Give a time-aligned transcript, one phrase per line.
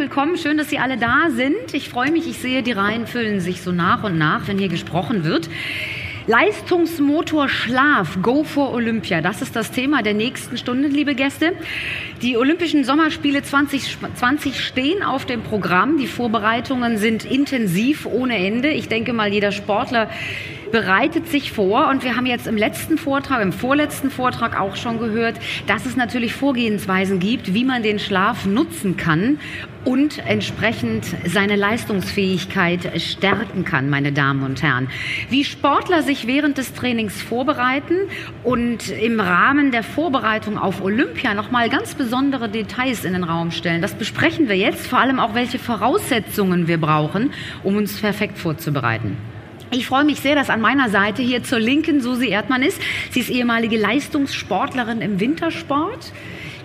[0.00, 0.38] willkommen.
[0.38, 1.74] Schön, dass Sie alle da sind.
[1.74, 4.70] Ich freue mich, ich sehe, die Reihen füllen sich so nach und nach, wenn hier
[4.70, 5.50] gesprochen wird.
[6.26, 9.20] Leistungsmotor Schlaf, Go for Olympia.
[9.20, 11.52] Das ist das Thema der nächsten Stunde, liebe Gäste.
[12.22, 15.98] Die Olympischen Sommerspiele 2020 stehen auf dem Programm.
[15.98, 18.70] Die Vorbereitungen sind intensiv ohne Ende.
[18.70, 20.08] Ich denke mal, jeder Sportler
[20.70, 24.98] bereitet sich vor und wir haben jetzt im letzten Vortrag, im vorletzten Vortrag auch schon
[24.98, 25.36] gehört,
[25.66, 29.38] dass es natürlich Vorgehensweisen gibt, wie man den Schlaf nutzen kann
[29.84, 34.88] und entsprechend seine Leistungsfähigkeit stärken kann, meine Damen und Herren.
[35.30, 37.94] Wie Sportler sich während des Trainings vorbereiten
[38.44, 43.82] und im Rahmen der Vorbereitung auf Olympia nochmal ganz besondere Details in den Raum stellen,
[43.82, 49.16] das besprechen wir jetzt, vor allem auch welche Voraussetzungen wir brauchen, um uns perfekt vorzubereiten.
[49.72, 52.80] Ich freue mich sehr, dass an meiner Seite hier zur Linken Susi Erdmann ist.
[53.12, 56.12] Sie ist ehemalige Leistungssportlerin im Wintersport.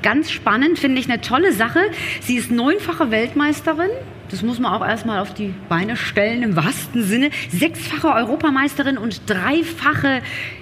[0.02, 1.82] Ganz spannend, finde ich eine tolle Sache.
[2.22, 3.92] Sie ist neunfache Weltmeisterin.
[4.32, 7.30] Das muss man auch erstmal auf die Beine stellen im wahrsten Sinne.
[7.50, 10.22] Sechsfache Europameisterin und dreifache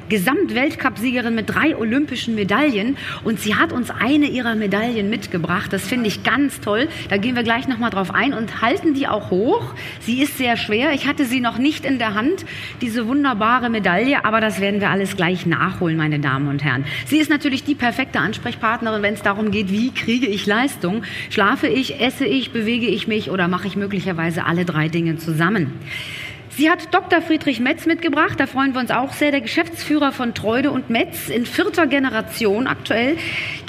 [0.10, 5.72] Gesamtweltcupsiegerin mit drei olympischen Medaillen und sie hat uns eine ihrer Medaillen mitgebracht.
[5.72, 6.88] Das finde ich ganz toll.
[7.10, 9.74] Da gehen wir gleich nochmal drauf ein und halten die auch hoch.
[10.02, 10.94] Sie ist sehr schwer.
[10.94, 12.46] Ich hatte sie noch nicht in der Hand,
[12.82, 16.86] diese wunderbare Medaille, aber das werden wir alles gleich nachholen, meine Damen und Herren.
[17.06, 21.04] Sie ist natürlich die perfekte Ansprechpartnerin, wenn es darum geht, wie kriege ich Leistung?
[21.30, 25.74] Schlafe ich, esse ich, bewege ich mich oder mache ich möglicherweise alle drei Dinge zusammen?
[26.50, 27.22] Sie hat Dr.
[27.22, 31.30] Friedrich Metz mitgebracht, da freuen wir uns auch sehr, der Geschäftsführer von Treude und Metz
[31.30, 33.16] in vierter Generation aktuell,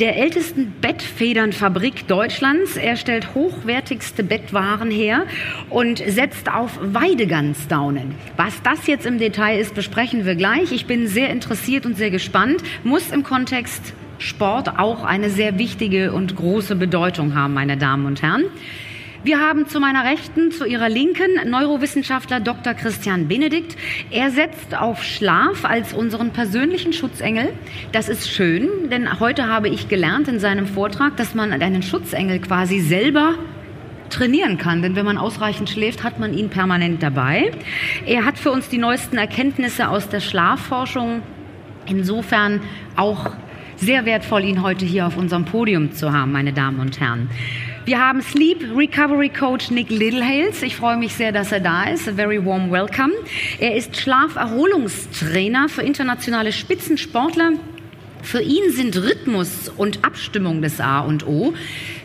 [0.00, 2.78] der ältesten Bettfedernfabrik Deutschlands.
[2.78, 5.26] Er stellt hochwertigste Bettwaren her
[5.68, 8.14] und setzt auf Weidegansdaunen.
[8.38, 10.72] Was das jetzt im Detail ist, besprechen wir gleich.
[10.72, 16.12] Ich bin sehr interessiert und sehr gespannt, muss im Kontext Sport auch eine sehr wichtige
[16.12, 18.44] und große Bedeutung haben, meine Damen und Herren.
[19.24, 22.74] Wir haben zu meiner Rechten, zu Ihrer Linken Neurowissenschaftler Dr.
[22.74, 23.74] Christian Benedikt.
[24.10, 27.54] Er setzt auf Schlaf als unseren persönlichen Schutzengel.
[27.92, 32.38] Das ist schön, denn heute habe ich gelernt in seinem Vortrag, dass man einen Schutzengel
[32.38, 33.36] quasi selber
[34.10, 37.50] trainieren kann, denn wenn man ausreichend schläft, hat man ihn permanent dabei.
[38.04, 41.22] Er hat für uns die neuesten Erkenntnisse aus der Schlafforschung
[41.86, 42.60] insofern
[42.94, 43.30] auch
[43.76, 47.30] sehr wertvoll, ihn heute hier auf unserem Podium zu haben, meine Damen und Herren.
[47.86, 50.62] Wir haben Sleep Recovery Coach Nick Littlehales.
[50.62, 52.08] Ich freue mich sehr, dass er da ist.
[52.08, 53.12] A very warm welcome.
[53.58, 57.52] Er ist Schlaferholungstrainer für internationale Spitzensportler.
[58.22, 61.52] Für ihn sind Rhythmus und Abstimmung das A und O.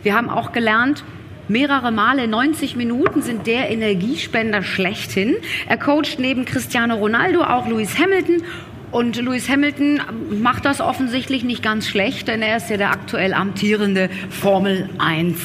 [0.04, 1.06] Wir haben auch gelernt,
[1.50, 5.36] Mehrere Male 90 Minuten sind der Energiespender schlechthin.
[5.68, 8.44] Er coacht neben Cristiano Ronaldo auch Lewis Hamilton
[8.92, 10.02] und Lewis Hamilton
[10.42, 15.40] macht das offensichtlich nicht ganz schlecht, denn er ist ja der aktuell amtierende Formel 1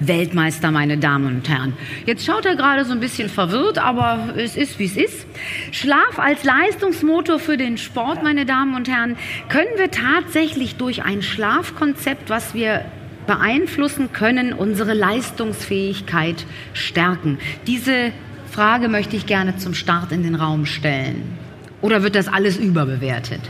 [0.00, 1.72] Weltmeister, meine Damen und Herren.
[2.06, 5.26] Jetzt schaut er gerade so ein bisschen verwirrt, aber es ist, wie es ist.
[5.70, 9.16] Schlaf als Leistungsmotor für den Sport, meine Damen und Herren,
[9.48, 12.84] können wir tatsächlich durch ein Schlafkonzept, was wir
[13.26, 16.44] beeinflussen können, unsere Leistungsfähigkeit
[16.74, 17.38] stärken.
[17.66, 18.12] Diese
[18.50, 21.38] Frage möchte ich gerne zum Start in den Raum stellen.
[21.82, 23.40] Oder wird das alles überbewertet?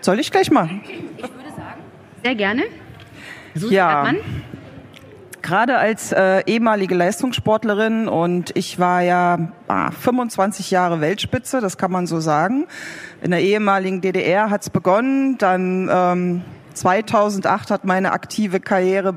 [0.00, 0.82] Soll ich gleich machen?
[1.16, 1.80] Ich würde sagen,
[2.22, 2.62] sehr gerne.
[3.54, 3.88] Susi ja.
[3.88, 4.16] Hartmann.
[5.40, 11.92] Gerade als äh, ehemalige Leistungssportlerin und ich war ja ah, 25 Jahre Weltspitze, das kann
[11.92, 12.66] man so sagen.
[13.22, 19.14] In der ehemaligen DDR hat's begonnen, dann ähm, 2008 hat meine aktive Karriere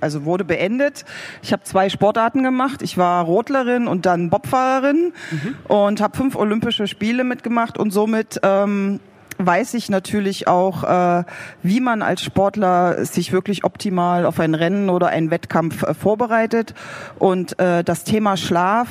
[0.00, 1.04] also wurde beendet.
[1.42, 2.82] Ich habe zwei Sportarten gemacht.
[2.82, 5.56] Ich war Rotlerin und dann Bobfahrerin mhm.
[5.68, 9.00] und habe fünf Olympische Spiele mitgemacht und somit ähm,
[9.46, 11.24] weiß ich natürlich auch, äh,
[11.62, 16.74] wie man als Sportler sich wirklich optimal auf ein Rennen oder einen Wettkampf äh, vorbereitet.
[17.18, 18.88] Und äh, das Thema Schlaf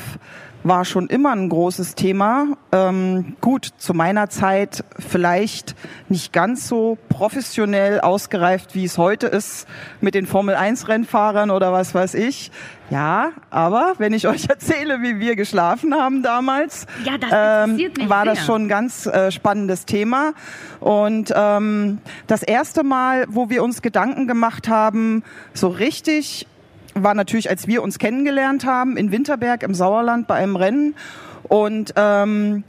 [0.64, 2.58] war schon immer ein großes Thema.
[2.72, 5.76] Ähm, gut, zu meiner Zeit vielleicht
[6.10, 9.68] nicht ganz so professionell ausgereift, wie es heute ist
[10.02, 12.52] mit den Formel-1-Rennfahrern oder was weiß ich.
[12.90, 17.30] Ja, aber wenn ich euch erzähle, wie wir geschlafen haben damals, ja, das
[17.70, 20.34] ähm, war das schon ein ganz äh, spannendes Thema.
[20.80, 25.24] Und ähm, das erste Mal, wo wir uns Gedanken gemacht haben,
[25.54, 26.48] so richtig
[26.96, 30.96] war natürlich, als wir uns kennengelernt haben, in Winterberg im Sauerland bei einem Rennen.
[31.44, 32.64] Und ähm,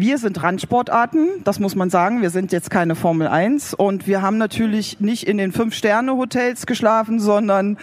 [0.00, 2.22] wir sind Randsportarten, das muss man sagen.
[2.22, 7.20] Wir sind jetzt keine Formel 1 und wir haben natürlich nicht in den Fünf-Sterne-Hotels geschlafen,
[7.20, 7.76] sondern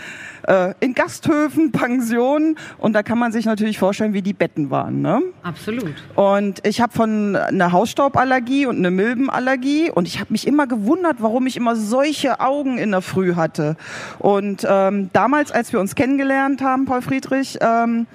[0.48, 5.02] äh, in Gasthöfen, Pensionen und da kann man sich natürlich vorstellen, wie die Betten waren.
[5.02, 5.22] Ne?
[5.44, 5.94] Absolut.
[6.16, 11.18] Und ich habe von einer Hausstauballergie und eine Milbenallergie und ich habe mich immer gewundert,
[11.19, 13.78] warum ich immer solche Augen in der Früh hatte.
[14.18, 18.08] Und ähm, damals, als wir uns kennengelernt haben, Paul Friedrich, ähm,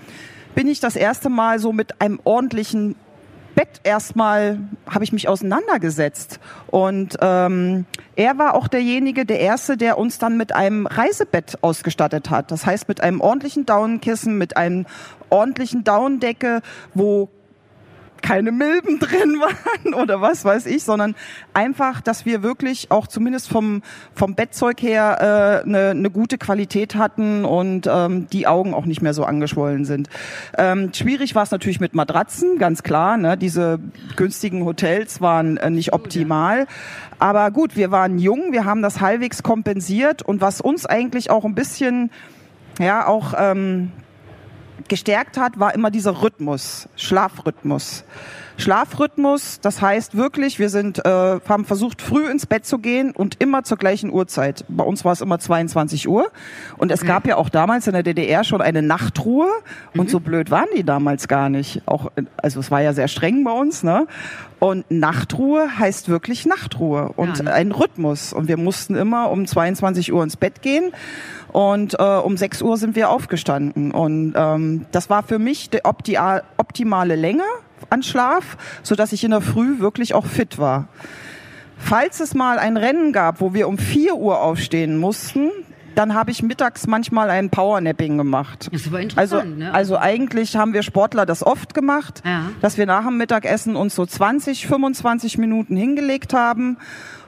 [0.57, 2.97] bin ich das erste Mal so mit einem ordentlichen
[3.55, 4.59] Bett erstmal
[4.89, 6.41] habe ich mich auseinandergesetzt.
[6.69, 12.31] Und ähm, er war auch derjenige, der Erste, der uns dann mit einem Reisebett ausgestattet
[12.31, 12.51] hat.
[12.51, 14.87] Das heißt mit einem ordentlichen Daunenkissen, mit einem
[15.31, 16.61] ordentlichen Daunendecke,
[16.95, 17.29] wo
[18.23, 21.15] keine Milben drin waren oder was weiß ich, sondern
[21.53, 23.83] einfach, dass wir wirklich auch zumindest vom,
[24.15, 29.03] vom Bettzeug her äh, eine, eine gute Qualität hatten und ähm, die Augen auch nicht
[29.03, 30.09] mehr so angeschwollen sind.
[30.57, 33.17] Ähm, schwierig war es natürlich mit Matratzen, ganz klar.
[33.17, 33.37] Ne?
[33.37, 33.81] Diese
[34.17, 36.67] günstigen Hotels waren äh, nicht optimal.
[37.19, 41.45] Aber gut, wir waren jung, wir haben das halbwegs kompensiert und was uns eigentlich auch
[41.45, 42.11] ein bisschen
[42.79, 43.93] ja auch ähm,
[44.93, 48.05] gestärkt hat, war immer dieser Rhythmus, Schlafrhythmus.
[48.57, 53.41] Schlafrhythmus, das heißt wirklich, wir sind, äh, haben versucht, früh ins Bett zu gehen und
[53.41, 54.65] immer zur gleichen Uhrzeit.
[54.69, 56.31] Bei uns war es immer 22 Uhr.
[56.79, 59.49] Und es gab ja auch damals in der DDR schon eine Nachtruhe.
[59.95, 60.09] Und mhm.
[60.09, 61.83] so blöd waren die damals gar nicht.
[61.87, 64.07] Auch, also es war ja sehr streng bei uns, ne?
[64.59, 67.53] Und Nachtruhe heißt wirklich Nachtruhe und ja, ne?
[67.53, 68.33] ein Rhythmus.
[68.33, 70.93] Und wir mussten immer um 22 Uhr ins Bett gehen.
[71.53, 73.91] Und äh, um 6 Uhr sind wir aufgestanden.
[73.91, 77.43] Und ähm, das war für mich die optimale Länge
[77.91, 80.89] an Schlaf, so dass ich in der Früh wirklich auch fit war.
[81.77, 85.51] Falls es mal ein Rennen gab, wo wir um 4 Uhr aufstehen mussten,
[85.95, 88.69] dann habe ich mittags manchmal ein Powernapping gemacht.
[88.73, 89.43] Das ist aber interessant.
[89.43, 89.75] Also, ne?
[89.75, 92.51] also eigentlich haben wir Sportler das oft gemacht, ja.
[92.61, 96.79] dass wir nach dem Mittagessen uns so 20, 25 Minuten hingelegt haben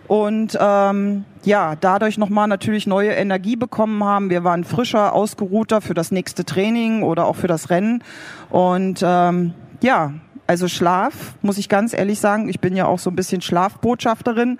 [0.07, 4.31] und ähm, ja, dadurch nochmal natürlich neue Energie bekommen haben.
[4.31, 8.03] Wir waren frischer, ausgeruhter für das nächste Training oder auch für das Rennen.
[8.51, 10.13] Und ähm, ja,
[10.47, 14.59] also Schlaf, muss ich ganz ehrlich sagen, ich bin ja auch so ein bisschen Schlafbotschafterin.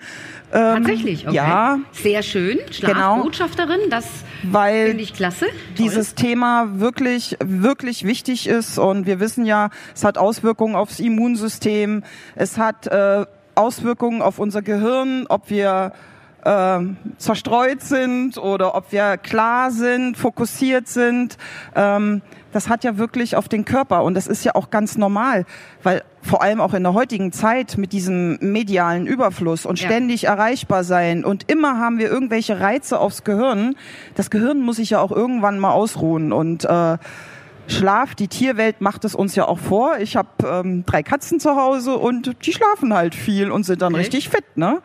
[0.51, 1.35] Ähm, Tatsächlich, okay.
[1.35, 1.79] Ja.
[1.91, 2.57] Sehr schön.
[2.57, 2.71] Genau.
[2.91, 4.05] Schlafbotschafterin, genau, das
[4.41, 5.45] finde ich klasse.
[5.45, 5.55] Toll.
[5.77, 12.03] Dieses Thema wirklich, wirklich wichtig ist und wir wissen ja, es hat Auswirkungen aufs Immunsystem,
[12.35, 15.93] es hat äh, Auswirkungen auf unser Gehirn, ob wir
[16.43, 16.79] äh,
[17.17, 21.37] zerstreut sind oder ob wir klar sind, fokussiert sind.
[21.75, 22.21] Ähm,
[22.55, 25.45] das hat ja wirklich auf den Körper und das ist ja auch ganz normal,
[25.83, 30.31] weil vor allem auch in der heutigen Zeit mit diesem medialen Überfluss und ständig ja.
[30.31, 33.75] erreichbar sein und immer haben wir irgendwelche Reize aufs Gehirn.
[34.15, 36.97] Das Gehirn muss sich ja auch irgendwann mal ausruhen und äh,
[37.67, 39.97] Schlaf, die Tierwelt macht es uns ja auch vor.
[39.99, 43.93] Ich habe ähm, drei Katzen zu Hause und die schlafen halt viel und sind dann
[43.93, 44.03] okay.
[44.03, 44.45] richtig fit.
[44.55, 44.81] Ne?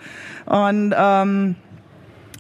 [0.47, 1.57] Und ähm,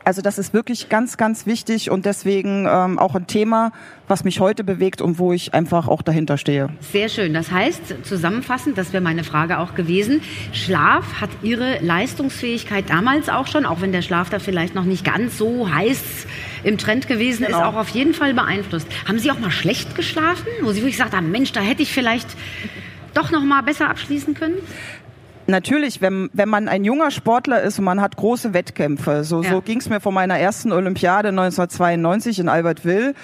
[0.05, 3.73] also das ist wirklich ganz, ganz wichtig und deswegen ähm, auch ein Thema,
[4.08, 6.69] was mich heute bewegt und wo ich einfach auch dahinter stehe.
[6.81, 7.35] Sehr schön.
[7.35, 10.20] Das heißt, zusammenfassend, das wäre meine Frage auch gewesen,
[10.52, 15.05] Schlaf hat Ihre Leistungsfähigkeit damals auch schon, auch wenn der Schlaf da vielleicht noch nicht
[15.05, 16.02] ganz so heiß
[16.64, 17.58] im Trend gewesen genau.
[17.58, 18.88] ist, auch auf jeden Fall beeinflusst.
[19.06, 21.93] Haben Sie auch mal schlecht geschlafen, wo Sie wirklich gesagt haben, Mensch, da hätte ich
[21.93, 22.29] vielleicht
[23.14, 24.56] doch noch mal besser abschließen können?
[25.50, 29.50] Natürlich, wenn, wenn man ein junger Sportler ist und man hat große Wettkämpfe, so, ja.
[29.50, 33.14] so ging es mir vor meiner ersten Olympiade 1992 in Albertville.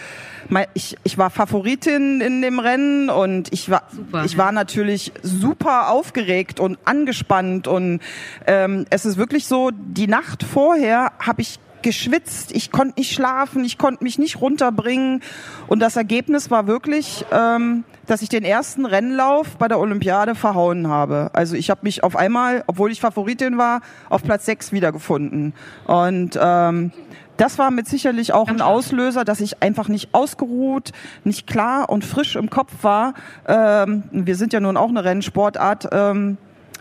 [0.74, 5.90] Ich, ich war Favoritin in dem Rennen und ich war, super, ich war natürlich super
[5.90, 8.00] aufgeregt und angespannt und
[8.46, 13.64] ähm, es ist wirklich so, die Nacht vorher habe ich geschwitzt, ich konnte nicht schlafen,
[13.64, 15.22] ich konnte mich nicht runterbringen.
[15.68, 20.88] Und das Ergebnis war wirklich, ähm, dass ich den ersten Rennlauf bei der Olympiade verhauen
[20.88, 21.30] habe.
[21.32, 25.54] Also ich habe mich auf einmal, obwohl ich Favoritin war, auf Platz sechs wiedergefunden.
[25.86, 26.92] Und ähm,
[27.36, 30.92] das war mit sicherlich auch ein Auslöser, dass ich einfach nicht ausgeruht,
[31.24, 33.14] nicht klar und frisch im Kopf war.
[33.46, 35.88] Ähm, wir sind ja nun auch eine Rennsportart.
[35.92, 36.38] Ähm,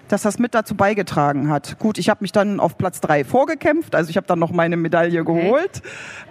[0.08, 1.80] dass das mit dazu beigetragen hat.
[1.80, 4.78] Gut, ich habe mich dann auf Platz drei vorgekämpft, also ich habe dann noch meine
[4.78, 5.82] Medaille geholt.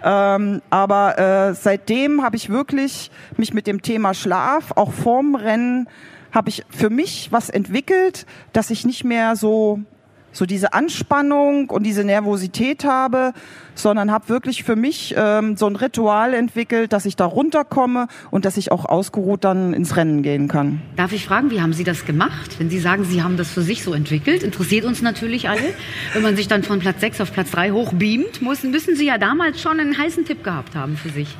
[0.03, 5.87] Ähm, aber äh, seitdem habe ich wirklich mich mit dem Thema Schlaf, auch vorm Rennen,
[6.31, 9.79] habe ich für mich was entwickelt, dass ich nicht mehr so
[10.35, 13.33] so diese Anspannung und diese Nervosität habe,
[13.73, 18.45] sondern habe wirklich für mich ähm, so ein Ritual entwickelt, dass ich da runterkomme und
[18.45, 20.81] dass ich auch ausgeruht dann ins Rennen gehen kann.
[20.95, 22.59] Darf ich fragen, wie haben Sie das gemacht?
[22.59, 25.73] Wenn Sie sagen, Sie haben das für sich so entwickelt, interessiert uns natürlich alle.
[26.13, 29.17] Wenn man sich dann von Platz 6 auf Platz 3 hochbeamt, müssen, müssen Sie ja
[29.17, 31.35] damals schon einen heißen Tipp gehabt haben für sich.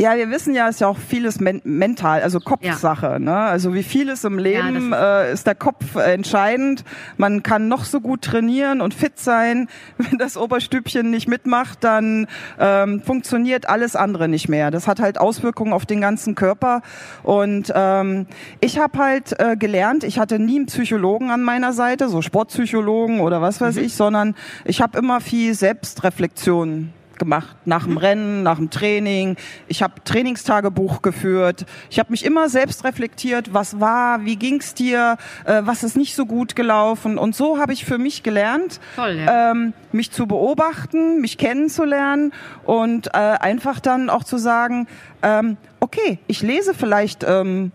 [0.00, 3.06] Ja, wir wissen ja, es ist ja auch vieles men mental, also Kopfsache.
[3.06, 3.18] Ja.
[3.18, 3.36] Ne?
[3.36, 6.84] Also wie vieles im Leben ja, ist, äh, ist der Kopf entscheidend.
[7.16, 9.68] Man kann noch so gut trainieren und fit sein.
[9.98, 12.28] Wenn das Oberstübchen nicht mitmacht, dann
[12.60, 14.70] ähm, funktioniert alles andere nicht mehr.
[14.70, 16.82] Das hat halt Auswirkungen auf den ganzen Körper.
[17.24, 18.26] Und ähm,
[18.60, 23.18] ich habe halt äh, gelernt, ich hatte nie einen Psychologen an meiner Seite, so Sportpsychologen
[23.18, 23.82] oder was weiß mhm.
[23.82, 29.36] ich, sondern ich habe immer viel Selbstreflexion gemacht nach dem Rennen, nach dem Training.
[29.66, 31.66] Ich habe Trainingstagebuch geführt.
[31.90, 36.14] Ich habe mich immer selbst reflektiert, was war, wie ging's dir, äh, was ist nicht
[36.14, 37.18] so gut gelaufen.
[37.18, 39.50] Und so habe ich für mich gelernt, Toll, ja.
[39.50, 42.32] ähm, mich zu beobachten, mich kennenzulernen
[42.64, 44.86] und äh, einfach dann auch zu sagen,
[45.22, 47.72] ähm, okay, ich lese vielleicht ähm,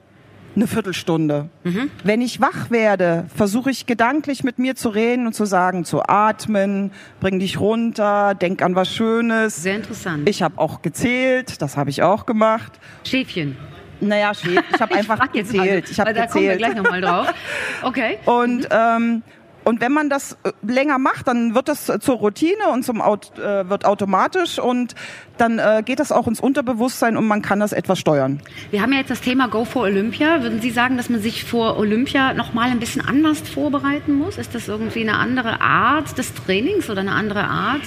[0.56, 1.50] eine Viertelstunde.
[1.64, 1.90] Mhm.
[2.04, 6.04] Wenn ich wach werde, versuche ich gedanklich mit mir zu reden und zu sagen, zu
[6.04, 9.62] atmen, bring dich runter, denk an was Schönes.
[9.62, 10.28] Sehr interessant.
[10.30, 12.74] Ich habe auch gezählt, das habe ich auch gemacht.
[13.04, 13.58] Schäfchen.
[14.00, 14.64] Naja, Schäfchen.
[14.74, 15.90] Ich habe einfach gezählt.
[15.90, 16.30] Ich habe gezählt.
[16.30, 17.34] Da kommen wir gleich nochmal drauf.
[17.82, 18.18] Okay.
[18.26, 19.24] Und ähm,
[19.64, 23.38] und wenn man das äh, länger macht, dann wird das zur Routine und zum Aut
[23.38, 24.96] äh, wird automatisch und
[25.38, 28.42] dann äh, geht das auch ins Unterbewusstsein und man kann das etwas steuern.
[28.72, 30.42] Wir haben ja jetzt das Thema Go for Olympia.
[30.42, 34.38] Würden Sie sagen, dass man sich vor Olympia noch mal ein bisschen anders vorbereiten muss?
[34.38, 37.82] Ist das irgendwie eine andere Art des Trainings oder eine andere Art?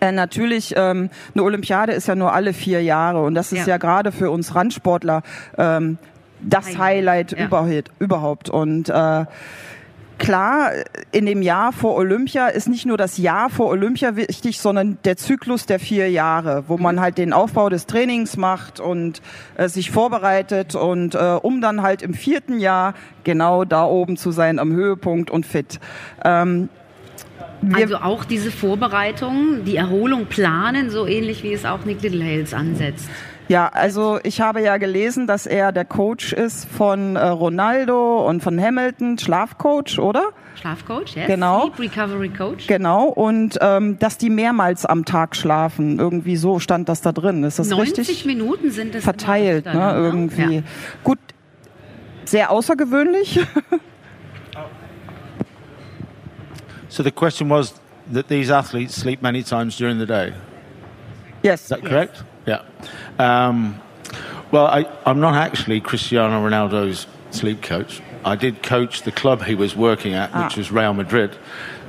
[0.00, 3.74] Äh, natürlich, ähm, eine Olympiade ist ja nur alle vier Jahre und das ist ja,
[3.74, 5.22] ja gerade für uns Randsportler
[5.56, 5.98] ähm,
[6.40, 7.84] das Highlight, Highlight ja.
[8.00, 8.50] überhaupt.
[8.50, 9.24] Und äh,
[10.18, 10.72] klar,
[11.12, 15.16] in dem Jahr vor Olympia ist nicht nur das Jahr vor Olympia wichtig, sondern der
[15.16, 19.22] Zyklus der vier Jahre, wo man halt den Aufbau des Trainings macht und
[19.56, 22.94] äh, sich vorbereitet und äh, um dann halt im vierten Jahr
[23.24, 25.80] genau da oben zu sein am Höhepunkt und fit.
[26.24, 26.68] Ähm,
[27.72, 33.08] also auch diese Vorbereitung, die Erholung planen, so ähnlich wie es auch Nick Littlehales ansetzt.
[33.48, 38.42] Ja, also ich habe ja gelesen, dass er der Coach ist von äh, Ronaldo und
[38.42, 40.30] von Hamilton, Schlafcoach, oder?
[40.54, 41.26] Schlafcoach, yes.
[41.26, 41.70] Genau.
[41.74, 42.66] Sleep Recovery Coach.
[42.66, 43.04] Genau.
[43.08, 45.98] Und ähm, dass die mehrmals am Tag schlafen.
[45.98, 47.44] Irgendwie so stand das da drin.
[47.44, 48.24] Ist das 90 richtig?
[48.24, 49.04] Minuten sind es.
[49.04, 49.92] Verteilt, ne?
[49.94, 50.56] Irgendwie.
[50.56, 50.62] Ja.
[51.02, 51.18] Gut.
[52.24, 53.40] Sehr außergewöhnlich.
[56.88, 57.74] so the question was
[58.10, 60.32] that these athletes sleep many times during the day.
[61.42, 61.64] Yes.
[61.64, 62.16] Is that correct?
[62.16, 62.33] Yes.
[62.46, 62.62] Yeah.
[63.18, 63.80] Um,
[64.50, 68.00] well, I, am not actually Cristiano Ronaldo's sleep coach.
[68.24, 70.44] I did coach the club he was working at, ah.
[70.44, 71.36] which was Real Madrid.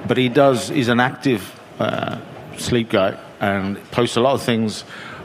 [0.07, 2.19] But he does, he's an active uh,
[2.57, 4.83] sleep guy and posts a lot of things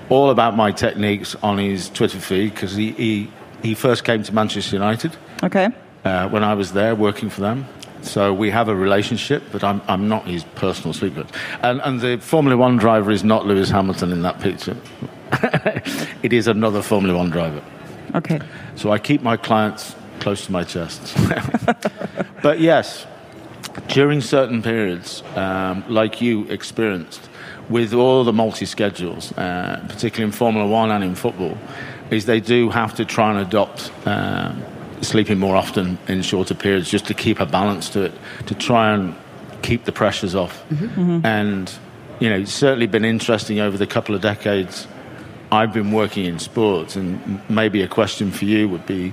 [0.08, 3.30] all about my techniques on his Twitter feed because he, he,
[3.62, 5.16] he first came to Manchester United.
[5.42, 5.68] Okay.
[6.04, 7.66] Uh, when I was there working for them.
[8.02, 11.14] So we have a relationship, but I'm, I'm not his personal sleep.
[11.62, 14.76] And, and the Formula One driver is not Lewis Hamilton in that picture.
[16.22, 17.62] it is another Formula One driver.
[18.14, 18.40] Okay.
[18.76, 21.16] So I keep my clients close to my chest.
[22.42, 23.06] but yes,
[23.88, 27.28] during certain periods, um, like you experienced,
[27.68, 31.56] with all the multi schedules, uh, particularly in Formula One and in football,
[32.10, 34.62] is they do have to try and adopt um,
[35.00, 38.12] sleeping more often in shorter periods just to keep a balance to it,
[38.46, 39.14] to try and
[39.62, 40.62] keep the pressures off.
[40.68, 40.86] Mm-hmm.
[40.86, 41.26] Mm-hmm.
[41.26, 41.72] And,
[42.18, 44.86] you know, it's certainly been interesting over the couple of decades
[45.52, 49.12] I've been working in sports, and maybe a question for you would be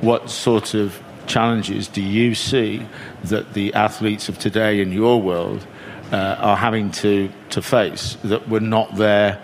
[0.00, 2.84] what sort of challenges do you see
[3.24, 5.64] that the athletes of today in your world
[6.12, 9.40] uh, are having to, to face that were not there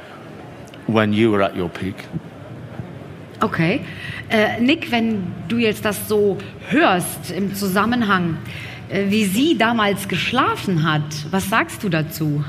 [0.87, 2.07] when you were at your peak?
[3.41, 3.81] Okay.
[4.31, 6.39] Äh, Nick, wenn du jetzt das so
[6.69, 8.39] hörst im Zusammenhang,
[8.89, 12.45] äh, wie sie damals geschlafen hat, was sagst du dazu?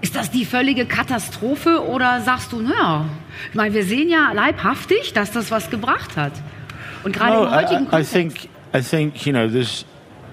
[0.00, 3.06] Ist das die völlige Katastrophe oder sagst du, naja,
[3.50, 6.32] ich meine, wir sehen ja leibhaftig, dass das was gebracht hat.
[7.04, 8.34] Und gerade no, im heutigen I, I, I think,
[8.74, 9.48] I think, you know,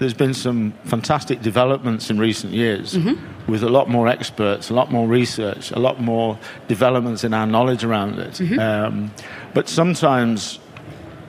[0.00, 3.16] there's been some fantastic developments in recent years mm -hmm.
[3.46, 6.36] with a lot more experts, a lot more research, a lot more
[6.68, 8.40] developments in our knowledge around it.
[8.40, 8.86] Mm -hmm.
[8.86, 9.10] um,
[9.54, 10.60] but sometimes,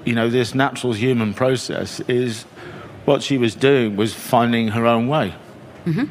[0.06, 2.46] you know, this natural human process is
[3.06, 5.34] what she was doing was finding her own way.
[5.86, 6.08] Mm -hmm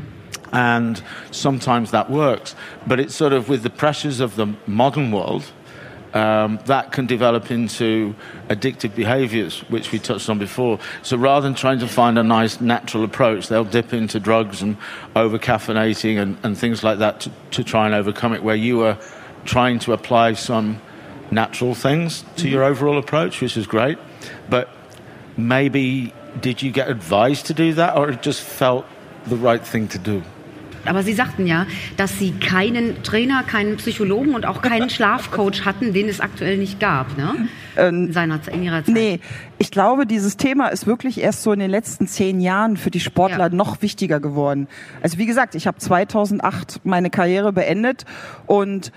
[0.53, 2.57] and sometimes that works.
[2.87, 5.53] But it's sort of with the pressures of the modern world.
[6.13, 8.17] Um, that can develop into
[8.49, 10.81] addictive behaviors, which we touched on before.
[11.03, 14.77] So rather than trying to find a nice natural approach, they'll dip into drugs and
[15.15, 18.83] over caffeinating and, and things like that to, to, try and overcome it, where you
[18.83, 18.99] are
[19.45, 20.83] trying to apply some
[21.31, 22.49] natural things to mm-hmm.
[22.49, 23.99] your overall approach, which is great.
[24.49, 24.69] But
[25.37, 28.85] maybe did you get advised to do that, or it just felt
[29.27, 30.23] the right thing to do?
[30.85, 35.93] Aber Sie sagten ja, dass Sie keinen Trainer, keinen Psychologen und auch keinen Schlafcoach hatten,
[35.93, 37.49] den es aktuell nicht gab, ne?
[37.77, 38.95] Ähm, in, seiner, in Ihrer Zeit.
[38.95, 39.21] Nee,
[39.59, 43.01] ich glaube, dieses Thema ist wirklich erst so in den letzten zehn Jahren für die
[43.01, 43.55] Sportler ja.
[43.55, 44.69] noch wichtiger geworden.
[45.03, 48.05] Also wie gesagt, ich habe 2008 meine Karriere beendet
[48.47, 48.93] und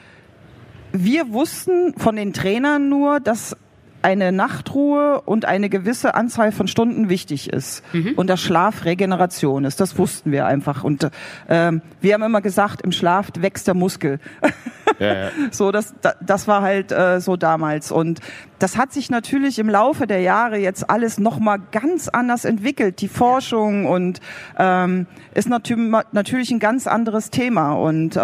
[0.91, 3.57] wir wussten von den Trainern nur, dass
[4.03, 8.13] eine Nachtruhe und eine gewisse Anzahl von Stunden wichtig ist mhm.
[8.15, 9.79] und dass Schlaf Regeneration ist.
[9.79, 10.83] Das wussten wir einfach.
[10.83, 11.09] Und
[11.49, 14.19] ähm, wir haben immer gesagt, im Schlaf wächst der Muskel.
[14.99, 15.29] Ja, ja.
[15.51, 17.91] So, das, das war halt äh, so damals.
[17.91, 18.19] Und
[18.59, 23.01] das hat sich natürlich im Laufe der Jahre jetzt alles nochmal ganz anders entwickelt.
[23.01, 24.19] Die Forschung und
[24.57, 27.73] ähm, ist natürlich ein ganz anderes Thema.
[27.73, 28.19] Und äh,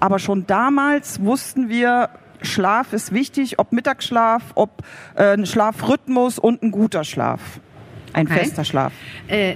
[0.00, 2.10] aber schon damals wussten wir,
[2.42, 4.82] Schlaf ist wichtig, ob Mittagsschlaf, ob
[5.14, 7.40] äh, ein Schlafrhythmus und ein guter Schlaf.
[8.12, 8.40] Ein okay.
[8.40, 8.92] fester Schlaf.
[9.28, 9.54] Äh,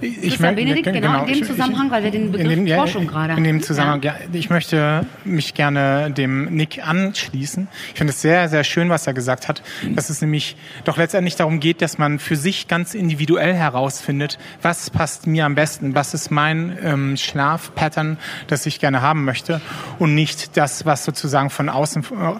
[0.00, 3.06] ich Christian Benedikt, genau, genau, in dem Zusammenhang, weil wir den Begriff dem, ja, Forschung
[3.06, 3.38] gerade haben.
[3.38, 4.14] In dem Zusammenhang, ja.
[4.14, 4.28] ja.
[4.32, 7.68] ich möchte mich gerne dem Nick anschließen.
[7.92, 9.62] Ich finde es sehr, sehr schön, was er gesagt hat,
[9.94, 14.90] dass es nämlich doch letztendlich darum geht, dass man für sich ganz individuell herausfindet, was
[14.90, 19.60] passt mir am besten, was ist mein ähm, Schlafpattern, das ich gerne haben möchte
[19.98, 22.34] und nicht das, was sozusagen von außen äh,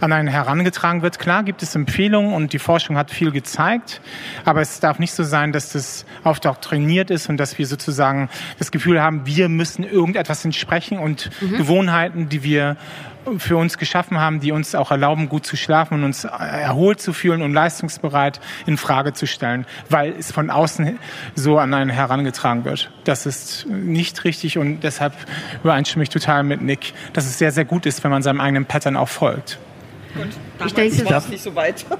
[0.00, 1.18] an einen herangetragen wird.
[1.18, 4.00] Klar gibt es Empfehlungen und die Forschung hat viel gezeigt,
[4.44, 8.28] aber es darf nicht so sein, dass das aufdoktriniert definiert ist und dass wir sozusagen
[8.58, 11.58] das Gefühl haben, wir müssen irgendetwas entsprechen und mhm.
[11.58, 12.76] Gewohnheiten, die wir
[13.38, 17.12] für uns geschaffen haben, die uns auch erlauben, gut zu schlafen und uns erholt zu
[17.12, 20.98] fühlen und leistungsbereit in Frage zu stellen, weil es von außen
[21.36, 22.90] so an einen herangetragen wird.
[23.04, 25.12] Das ist nicht richtig und deshalb
[25.62, 28.64] übereinstimme ich total mit Nick, dass es sehr, sehr gut ist, wenn man seinem eigenen
[28.64, 29.58] Pattern auch folgt.
[30.14, 30.28] Gut,
[30.66, 31.86] ich denke, ich darf, nicht so weit.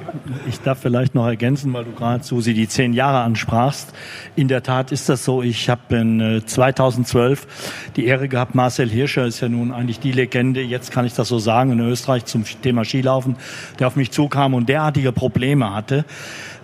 [0.48, 3.92] Ich darf vielleicht noch ergänzen, weil du gerade Susi die zehn Jahre ansprachst.
[4.36, 5.42] In der Tat ist das so.
[5.42, 7.46] Ich habe in 2012 äh,
[7.96, 11.28] die Ehre gehabt, Marcel Hirscher ist ja nun eigentlich die Legende, jetzt kann ich das
[11.28, 13.36] so sagen, in Österreich zum Thema Skilaufen,
[13.78, 16.04] der auf mich zukam und derartige Probleme hatte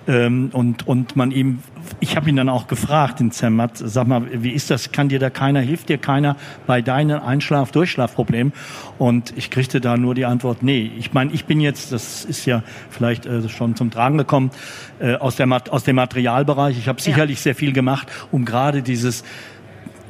[0.09, 1.59] ähm, und, und man ihm,
[2.00, 5.19] ich habe ihn dann auch gefragt, den Zermatt, sag mal, wie ist das, kann dir
[5.19, 6.37] da keiner, hilft dir keiner
[6.67, 8.55] bei deinen Einschlaf-Durchschlafproblemen?
[8.99, 10.91] Und ich kriegte da nur die Antwort, nee.
[10.99, 14.50] Ich meine, ich bin jetzt, das ist ja vielleicht äh, schon zum Tragen gekommen,
[14.99, 16.79] äh, aus, der, aus dem Materialbereich.
[16.79, 17.43] Ich habe sicherlich ja.
[17.43, 19.25] sehr viel gemacht, um gerade dieses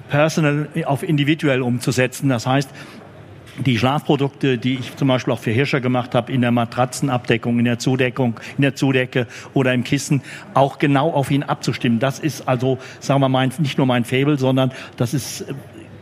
[0.08, 2.28] Personal auf individuell umzusetzen.
[2.28, 2.70] Das heißt,
[3.64, 7.64] die Schlafprodukte, die ich zum Beispiel auch für Hirscher gemacht habe, in der Matratzenabdeckung, in
[7.64, 10.22] der Zudeckung, in der Zudecke oder im Kissen,
[10.54, 11.98] auch genau auf ihn abzustimmen.
[11.98, 15.44] Das ist also, sagen wir mal, nicht nur mein Fable, sondern das ist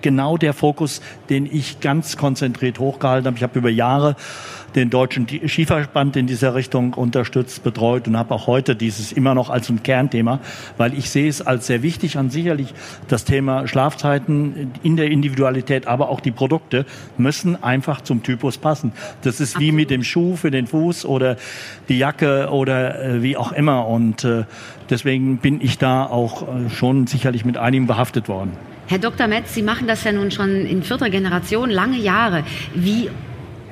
[0.03, 3.37] genau der Fokus, den ich ganz konzentriert hochgehalten habe.
[3.37, 4.17] Ich habe über Jahre
[4.77, 9.49] den deutschen Skiverband in dieser Richtung unterstützt, betreut und habe auch heute dieses immer noch
[9.49, 10.39] als ein Kernthema,
[10.77, 12.29] weil ich sehe es als sehr wichtig an.
[12.31, 12.75] Sicherlich
[13.09, 16.85] das Thema Schlafzeiten in der Individualität, aber auch die Produkte
[17.17, 18.93] müssen einfach zum Typus passen.
[19.23, 21.37] Das ist wie mit dem Schuh für den Fuß oder
[21.89, 23.89] die Jacke oder äh, wie auch immer.
[23.89, 24.45] Und äh,
[24.91, 28.53] deswegen bin ich da auch äh, schon sicherlich mit einigem behaftet worden.
[28.89, 29.27] Herr Dr.
[29.27, 32.45] Metz, Sie machen das ja nun schon in vierter Generation, lange Jahre.
[32.75, 33.11] Wie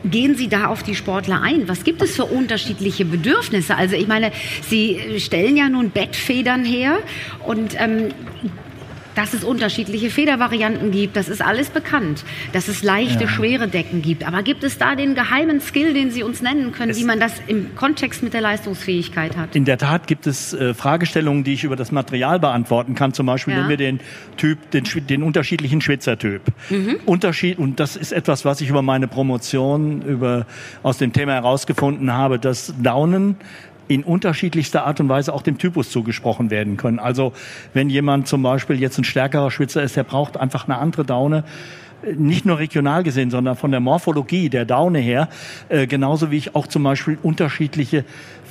[0.05, 1.69] gehen Sie da auf die Sportler ein?
[1.69, 3.77] Was gibt es für unterschiedliche Bedürfnisse?
[3.77, 6.99] Also ich meine, Sie stellen ja nun Bettfedern her
[7.47, 8.09] und ähm,
[9.15, 12.25] dass es unterschiedliche Federvarianten gibt, das ist alles bekannt.
[12.53, 13.29] Dass es leichte, ja.
[13.29, 14.27] schwere Decken gibt.
[14.27, 17.21] Aber gibt es da den geheimen Skill, den Sie uns nennen können, es wie man
[17.21, 19.55] das im Kontext mit der Leistungsfähigkeit hat?
[19.55, 23.13] In der Tat gibt es äh, Fragestellungen, die ich über das Material beantworten kann.
[23.13, 23.61] Zum Beispiel ja.
[23.61, 24.01] nehmen wir den
[24.37, 26.43] Typ, den, den unterschiedlichen Schwitzertyp.
[26.71, 26.97] Mhm.
[27.07, 30.47] Unterschied, und das ist etwas, was ich über meine Promotion über,
[30.83, 33.37] aus dem Thema herausgefunden habe, dass Daunen
[33.89, 36.99] in unterschiedlichster Art und Weise auch dem Typus zugesprochen werden können.
[36.99, 37.33] Also
[37.73, 41.45] wenn jemand zum Beispiel jetzt ein stärkerer Schwitzer ist, der braucht einfach eine andere Daune
[42.17, 45.29] nicht nur regional gesehen, sondern von der Morphologie der Daune her,
[45.69, 48.05] äh, genauso wie ich auch zum Beispiel unterschiedliche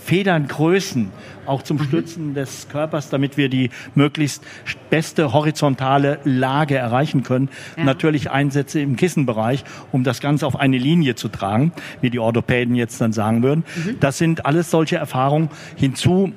[0.06, 1.12] Federngrößen
[1.46, 1.84] auch zum mhm.
[1.84, 4.44] Stützen des Körpers, damit wir die möglichst
[4.89, 7.50] beste horizontale Lage erreichen können.
[7.78, 7.84] Ja.
[7.84, 12.76] Natürlich Einsätze im Kissenbereich, um das Ganze auf eine Linie zu tragen, wie die Orthopäden
[12.76, 13.63] jetzt dann sagen würden.
[13.76, 14.00] Mhm.
[14.00, 15.50] Das sind alles solche Erfahrungen.
[15.76, 16.34] Hinzu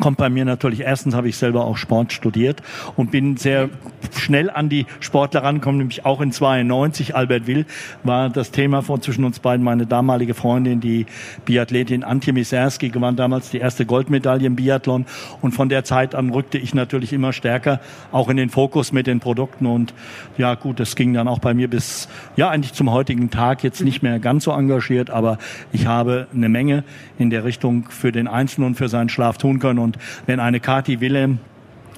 [0.00, 2.62] kommt bei mir natürlich, erstens habe ich selber auch Sport studiert
[2.96, 3.68] und bin sehr
[4.16, 7.66] schnell an die Sportler rangekommen, nämlich auch in 92, Albert Will,
[8.02, 11.06] war das Thema von zwischen uns beiden, meine damalige Freundin, die
[11.44, 15.06] Biathletin Antje Miserski, gewann damals die erste Goldmedaille im Biathlon.
[15.40, 17.80] Und von der Zeit an rückte ich natürlich immer stärker
[18.12, 19.66] auch in den Fokus mit den Produkten.
[19.66, 19.94] Und
[20.38, 23.80] ja gut, das ging dann auch bei mir bis, ja eigentlich zum heutigen Tag jetzt
[23.82, 25.38] nicht mehr ganz so engagiert, aber
[25.72, 26.84] ich habe eine Menge
[27.18, 30.58] in der Richtung für den Einzelnen und für seinen Schlaf tun können und wenn eine
[30.58, 31.38] Kati Willem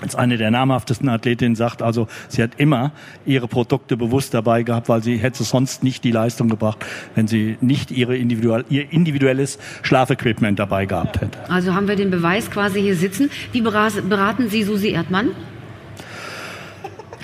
[0.02, 2.92] als eine der namhaftesten Athletinnen sagt, also sie hat immer
[3.24, 7.56] ihre Produkte bewusst dabei gehabt, weil sie hätte sonst nicht die Leistung gebracht, wenn sie
[7.60, 11.38] nicht ihre individuell, ihr individuelles Schlafequipment dabei gehabt hätte.
[11.48, 13.30] Also haben wir den Beweis quasi hier sitzen.
[13.52, 15.30] Wie beraten Sie Susi Erdmann?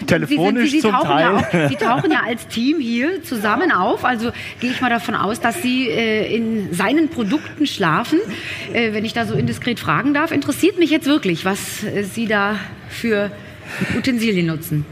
[0.07, 1.21] Telefonisch Sie, sind, Sie, zum Teil.
[1.21, 4.05] Ja auch, Sie tauchen ja als Team hier zusammen auf.
[4.05, 8.21] Also gehe ich mal davon aus, dass Sie äh, in seinen Produkten schlafen.
[8.73, 12.27] Äh, wenn ich da so indiskret fragen darf, interessiert mich jetzt wirklich, was äh, Sie
[12.27, 12.57] da
[12.89, 13.31] für
[13.97, 14.85] Utensilien nutzen.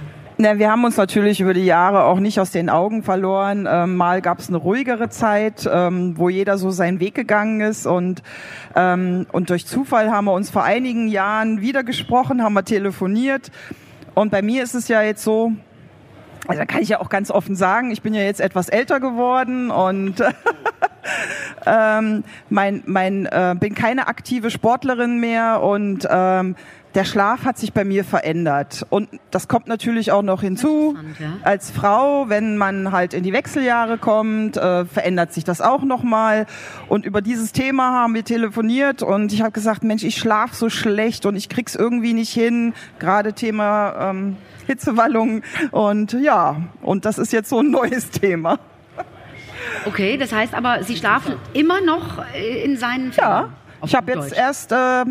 [0.43, 3.69] Na, wir haben uns natürlich über die Jahre auch nicht aus den Augen verloren.
[3.71, 7.87] Ähm, mal gab es eine ruhigere Zeit, ähm, wo jeder so seinen Weg gegangen ist
[7.87, 8.23] und
[8.75, 13.51] ähm, und durch Zufall haben wir uns vor einigen Jahren wieder gesprochen, haben wir telefoniert
[14.15, 15.53] und bei mir ist es ja jetzt so,
[16.47, 19.01] also da kann ich ja auch ganz offen sagen, ich bin ja jetzt etwas älter
[19.01, 20.17] geworden und
[21.67, 26.57] ähm, mein, mein, äh, bin keine aktive Sportlerin mehr und ähm,
[26.95, 28.87] der Schlaf hat sich bei mir verändert.
[28.91, 30.97] Und das kommt natürlich auch noch hinzu.
[31.19, 31.37] Ja.
[31.43, 36.47] Als Frau, wenn man halt in die Wechseljahre kommt, äh, verändert sich das auch nochmal.
[36.89, 40.69] Und über dieses Thema haben wir telefoniert und ich habe gesagt, Mensch, ich schlaf so
[40.69, 42.75] schlecht und ich krieg's irgendwie nicht hin.
[42.99, 45.43] Gerade Thema ähm, Hitzewallung.
[45.71, 48.59] Und ja, und das ist jetzt so ein neues Thema.
[49.85, 53.29] Okay, das heißt aber, Sie schlafen immer noch äh, in seinen Fällen?
[53.29, 53.49] Ja,
[53.85, 55.05] ich habe jetzt erst äh,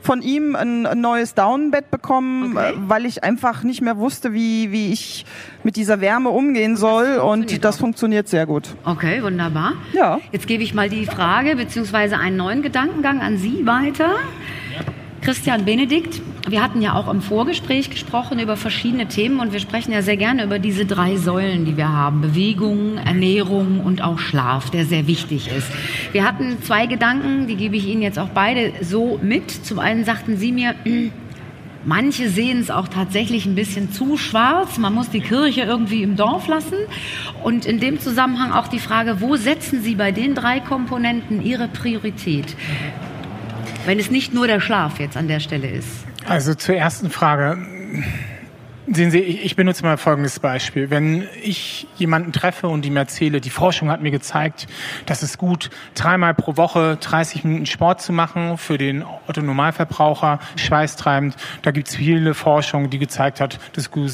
[0.00, 2.72] von ihm ein, ein neues Downbett bekommen, okay.
[2.72, 5.24] Äh, weil ich einfach nicht mehr wusste, wie, wie ich
[5.62, 7.18] mit dieser Wärme umgehen soll.
[7.18, 7.80] Und das auch.
[7.80, 8.74] funktioniert sehr gut.
[8.84, 9.74] Okay, wunderbar.
[9.92, 10.20] Ja.
[10.32, 12.14] Jetzt gebe ich mal die Frage bzw.
[12.14, 14.16] einen neuen Gedankengang an Sie weiter.
[15.22, 19.92] Christian Benedikt, wir hatten ja auch im Vorgespräch gesprochen über verschiedene Themen und wir sprechen
[19.92, 22.22] ja sehr gerne über diese drei Säulen, die wir haben.
[22.22, 25.68] Bewegung, Ernährung und auch Schlaf, der sehr wichtig ist.
[26.12, 29.50] Wir hatten zwei Gedanken, die gebe ich Ihnen jetzt auch beide so mit.
[29.50, 30.74] Zum einen sagten Sie mir,
[31.82, 34.76] Manche sehen es auch tatsächlich ein bisschen zu schwarz.
[34.76, 36.76] Man muss die Kirche irgendwie im Dorf lassen.
[37.42, 41.68] Und in dem Zusammenhang auch die Frage, wo setzen Sie bei den drei Komponenten Ihre
[41.68, 42.54] Priorität?
[43.86, 45.88] Wenn es nicht nur der Schlaf jetzt an der Stelle ist.
[46.26, 47.58] Also zur ersten Frage.
[48.92, 50.90] Sehen Sie, ich benutze mal folgendes Beispiel.
[50.90, 54.66] Wenn ich jemanden treffe und ihm erzähle, die Forschung hat mir gezeigt,
[55.06, 61.36] dass es gut, dreimal pro Woche 30 Minuten Sport zu machen für den Otto-Normalverbraucher, schweißtreibend.
[61.62, 64.10] Da gibt es viele Forschung, die gezeigt hat, das ist gut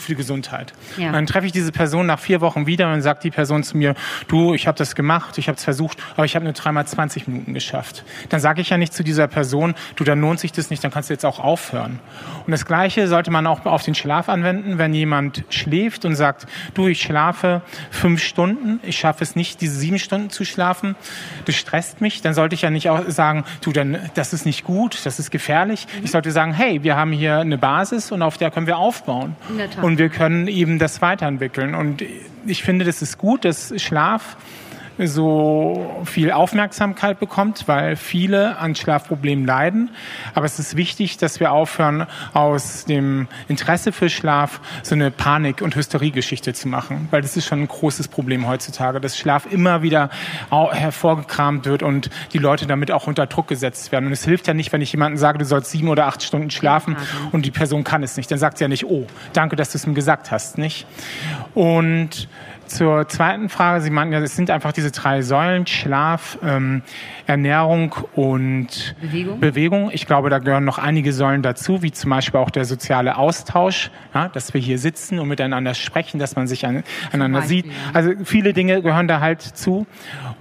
[0.00, 0.72] für die Gesundheit.
[0.96, 1.12] Ja.
[1.12, 3.76] dann treffe ich diese Person nach vier Wochen wieder und dann sagt die Person zu
[3.76, 3.94] mir,
[4.28, 7.28] du, ich habe das gemacht, ich habe es versucht, aber ich habe nur dreimal 20
[7.28, 8.02] Minuten geschafft.
[8.30, 10.90] Dann sage ich ja nicht zu dieser Person, du, dann lohnt sich das nicht, dann
[10.90, 11.98] kannst du jetzt auch aufhören.
[12.46, 16.46] Und das Gleiche sollte man auch auf den Schlaf anwenden, wenn jemand schläft und sagt,
[16.74, 20.94] du, ich schlafe fünf Stunden, ich schaffe es nicht, diese sieben Stunden zu schlafen,
[21.44, 24.62] das stresst mich, dann sollte ich ja nicht auch sagen, du, dann, das ist nicht
[24.62, 25.88] gut, das ist gefährlich.
[25.88, 26.04] Mhm.
[26.04, 29.34] Ich sollte sagen, hey, wir haben hier eine Basis und auf der können wir aufbauen.
[29.82, 31.74] Und wir können eben das weiterentwickeln.
[31.74, 32.04] Und
[32.46, 34.36] ich finde, das ist gut, dass Schlaf
[34.98, 39.90] so viel Aufmerksamkeit bekommt, weil viele an Schlafproblemen leiden.
[40.34, 45.62] Aber es ist wichtig, dass wir aufhören, aus dem Interesse für Schlaf so eine Panik-
[45.62, 49.82] und Hysteriegeschichte zu machen, weil das ist schon ein großes Problem heutzutage, dass Schlaf immer
[49.82, 50.10] wieder
[50.50, 54.06] hervorgekramt wird und die Leute damit auch unter Druck gesetzt werden.
[54.06, 56.50] Und es hilft ja nicht, wenn ich jemandem sage, du sollst sieben oder acht Stunden
[56.50, 56.96] schlafen
[57.32, 58.30] und die Person kann es nicht.
[58.30, 60.86] Dann sagt sie ja nicht, oh, danke, dass du es mir gesagt hast, nicht?
[61.54, 62.28] Und
[62.66, 66.82] zur zweiten Frage, Sie meinten ja, es sind einfach diese drei Säulen, Schlaf, ähm,
[67.26, 69.40] Ernährung und Bewegung.
[69.40, 69.90] Bewegung.
[69.92, 73.90] Ich glaube, da gehören noch einige Säulen dazu, wie zum Beispiel auch der soziale Austausch,
[74.14, 77.72] ja, dass wir hier sitzen und miteinander sprechen, dass man sich an, aneinander Beispiel, sieht.
[77.92, 79.86] Also viele Dinge gehören da halt zu.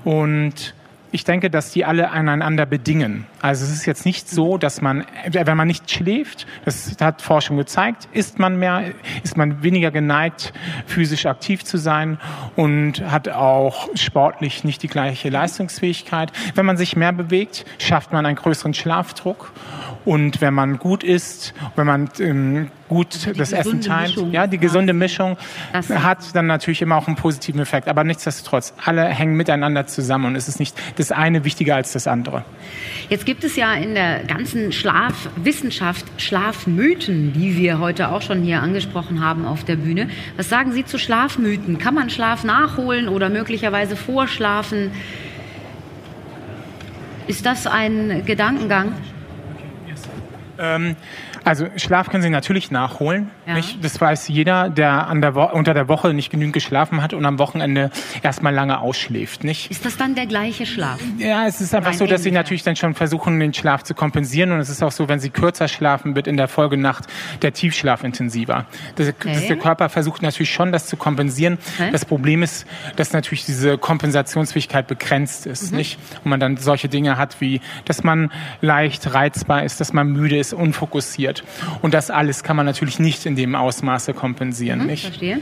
[0.03, 0.73] Und
[1.15, 3.25] ich denke, dass die alle aneinander bedingen.
[3.41, 7.55] Also es ist jetzt nicht so, dass man, wenn man nicht schläft, das hat Forschung
[7.55, 8.91] gezeigt, ist man mehr,
[9.23, 10.51] ist man weniger geneigt,
[10.85, 12.19] physisch aktiv zu sein
[12.57, 16.33] und hat auch sportlich nicht die gleiche Leistungsfähigkeit.
[16.53, 19.53] Wenn man sich mehr bewegt, schafft man einen größeren Schlafdruck
[20.05, 24.59] und wenn man gut isst, wenn man ähm, gut also das Essen teilt, ja, die
[24.59, 25.37] gesunde Mischung
[25.73, 27.87] das hat dann natürlich immer auch einen positiven Effekt.
[27.87, 32.07] Aber nichtsdestotrotz, alle hängen miteinander zusammen und es ist nicht das eine wichtiger als das
[32.07, 32.45] andere.
[33.09, 38.61] Jetzt gibt es ja in der ganzen Schlafwissenschaft Schlafmythen, die wir heute auch schon hier
[38.61, 40.09] angesprochen haben auf der Bühne.
[40.37, 41.77] Was sagen Sie zu Schlafmythen?
[41.79, 44.91] Kann man Schlaf nachholen oder möglicherweise vorschlafen?
[47.27, 48.93] Ist das ein Gedankengang?
[50.57, 50.95] Ähm,
[51.45, 53.29] also Schlaf können Sie natürlich nachholen.
[53.45, 53.57] Ja.
[53.81, 57.91] Das weiß jeder, der, der unter der Woche nicht genügend geschlafen hat und am Wochenende
[58.23, 59.43] erstmal lange ausschläft.
[59.43, 59.69] Nicht?
[59.69, 60.99] Ist das dann der gleiche Schlaf?
[61.19, 63.93] Ja, es ist einfach Rein so, dass Sie natürlich dann schon versuchen, den Schlaf zu
[63.93, 64.51] kompensieren.
[64.51, 67.05] Und es ist auch so, wenn Sie kürzer schlafen, wird in der Folgenacht
[67.43, 68.65] der Tiefschlaf intensiver.
[68.95, 69.33] Das, okay.
[69.33, 71.59] das, der Körper versucht natürlich schon, das zu kompensieren.
[71.75, 71.91] Okay.
[71.91, 75.71] Das Problem ist, dass natürlich diese Kompensationsfähigkeit begrenzt ist.
[75.71, 75.77] Mhm.
[75.77, 75.99] Nicht?
[76.23, 78.31] Und man dann solche Dinge hat, wie dass man
[78.61, 81.34] leicht reizbar ist, dass man müde ist, unfokussiert.
[81.81, 84.81] Und das alles kann man natürlich nicht in dem Ausmaße kompensieren.
[84.81, 85.05] Mhm, nicht?
[85.05, 85.39] Verstehe.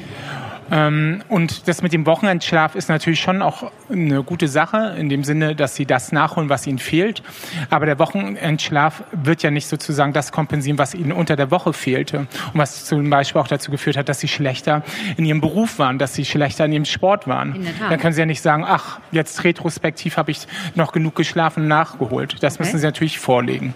[0.72, 5.24] Ähm, und das mit dem Wochenendschlaf ist natürlich schon auch eine gute Sache, in dem
[5.24, 7.22] Sinne, dass sie das nachholen, was ihnen fehlt.
[7.70, 12.20] Aber der Wochenendschlaf wird ja nicht sozusagen das kompensieren, was ihnen unter der Woche fehlte.
[12.20, 14.84] Und was zum Beispiel auch dazu geführt hat, dass sie schlechter
[15.18, 17.68] in ihrem Beruf waren, dass sie schlechter in ihrem Sport waren.
[17.90, 21.70] Dann können sie ja nicht sagen, ach, jetzt retrospektiv habe ich noch genug geschlafen und
[21.70, 22.42] nachgeholt.
[22.42, 22.64] Das okay.
[22.64, 23.74] müssen sie natürlich vorlegen.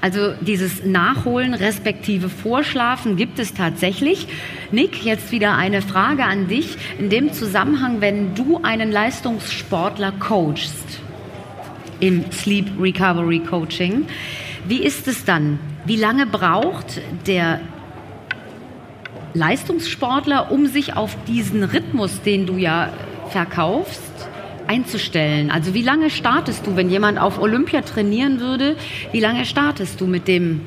[0.00, 4.26] Also dieses Nachholen respektive Vorschlafen gibt es tatsächlich.
[4.70, 6.76] Nick, jetzt wieder eine Frage an dich.
[6.98, 11.00] In dem Zusammenhang, wenn du einen Leistungssportler coachst
[12.00, 14.06] im Sleep Recovery Coaching,
[14.66, 15.58] wie ist es dann?
[15.84, 17.60] Wie lange braucht der
[19.34, 22.92] Leistungssportler, um sich auf diesen Rhythmus, den du ja
[23.30, 24.02] verkaufst,
[24.72, 25.50] einzustellen?
[25.50, 28.76] Also wie lange startest du, wenn jemand auf Olympia trainieren würde,
[29.12, 30.62] wie lange startest du mit dem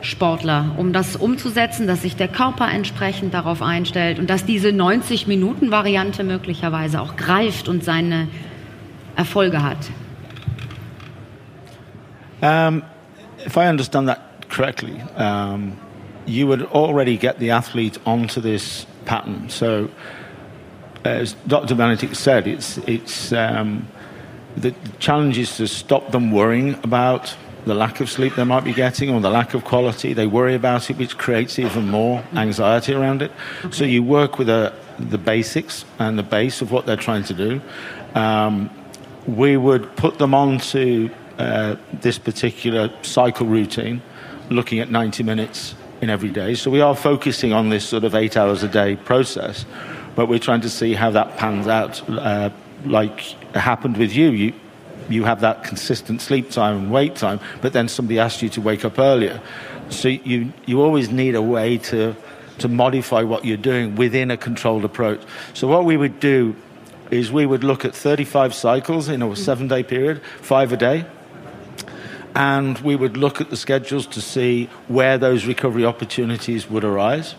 [0.00, 6.22] Sportler, um das umzusetzen, dass sich der Körper entsprechend darauf einstellt und dass diese 90-Minuten-Variante
[6.22, 8.28] möglicherweise auch greift und seine
[9.16, 9.78] Erfolge hat?
[12.40, 12.84] Um,
[13.44, 15.72] if I understand that correctly, um,
[16.26, 19.46] you would already get the athlete onto this pattern.
[19.48, 19.88] So
[21.04, 21.74] as Dr.
[21.74, 23.86] Benedict said, it's, it's, um,
[24.56, 28.72] the challenge is to stop them worrying about the lack of sleep they might be
[28.72, 30.12] getting or the lack of quality.
[30.14, 33.30] They worry about it, which creates even more anxiety around it.
[33.64, 33.76] Okay.
[33.76, 37.34] So you work with a, the basics and the base of what they're trying to
[37.34, 37.60] do.
[38.14, 38.70] Um,
[39.26, 44.00] we would put them onto uh, this particular cycle routine,
[44.50, 46.54] looking at 90 minutes in every day.
[46.54, 49.66] So we are focusing on this sort of eight hours a day process
[50.18, 52.02] but we're trying to see how that pans out.
[52.10, 52.50] Uh,
[52.84, 53.20] like
[53.54, 54.52] happened with you, you
[55.08, 58.60] you have that consistent sleep time and wake time, but then somebody asked you to
[58.60, 59.40] wake up earlier.
[59.90, 62.16] So you you always need a way to
[62.58, 65.20] to modify what you're doing within a controlled approach.
[65.54, 66.56] So what we would do
[67.12, 71.06] is we would look at 35 cycles in a seven day period, five a day.
[72.34, 77.36] And we would look at the schedules to see where those recovery opportunities would arise.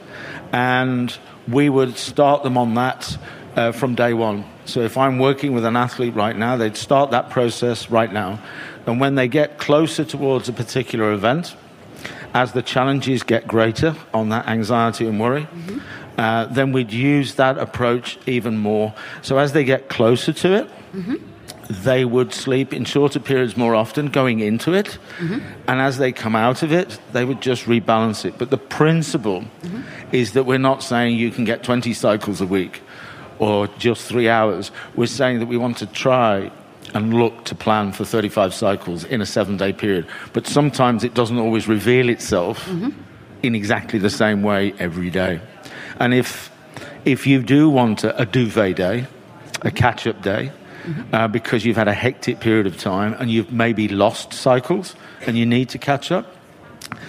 [0.54, 1.18] And
[1.50, 3.18] we would start them on that
[3.56, 4.46] uh, from day one.
[4.66, 8.40] So if I'm working with an athlete right now, they'd start that process right now.
[8.86, 11.56] And when they get closer towards a particular event,
[12.34, 15.80] as the challenges get greater on that anxiety and worry, mm-hmm.
[16.18, 18.94] uh, then we'd use that approach even more.
[19.22, 21.29] So as they get closer to it, mm-hmm
[21.70, 24.98] they would sleep in shorter periods more often going into it.
[25.20, 25.40] Mm-hmm.
[25.68, 28.38] And as they come out of it, they would just rebalance it.
[28.40, 29.82] But the principle mm-hmm.
[30.12, 32.82] is that we're not saying you can get 20 cycles a week
[33.38, 34.72] or just three hours.
[34.96, 36.52] We're saying that we want to try
[36.96, 40.08] and look to plan for 35 cycles in a seven day period.
[40.34, 42.90] But sometimes it doesn't always reveal itself mm-hmm.
[43.44, 45.40] in exactly the same way every day.
[46.00, 46.52] And if,
[47.06, 49.06] if you do want a, a duvet day,
[49.62, 50.52] a catch up day,
[50.84, 51.15] mm-hmm.
[51.15, 55.38] uh, because you've had a hectic period of time and you've maybe lost cycles and
[55.38, 56.26] you need to catch up,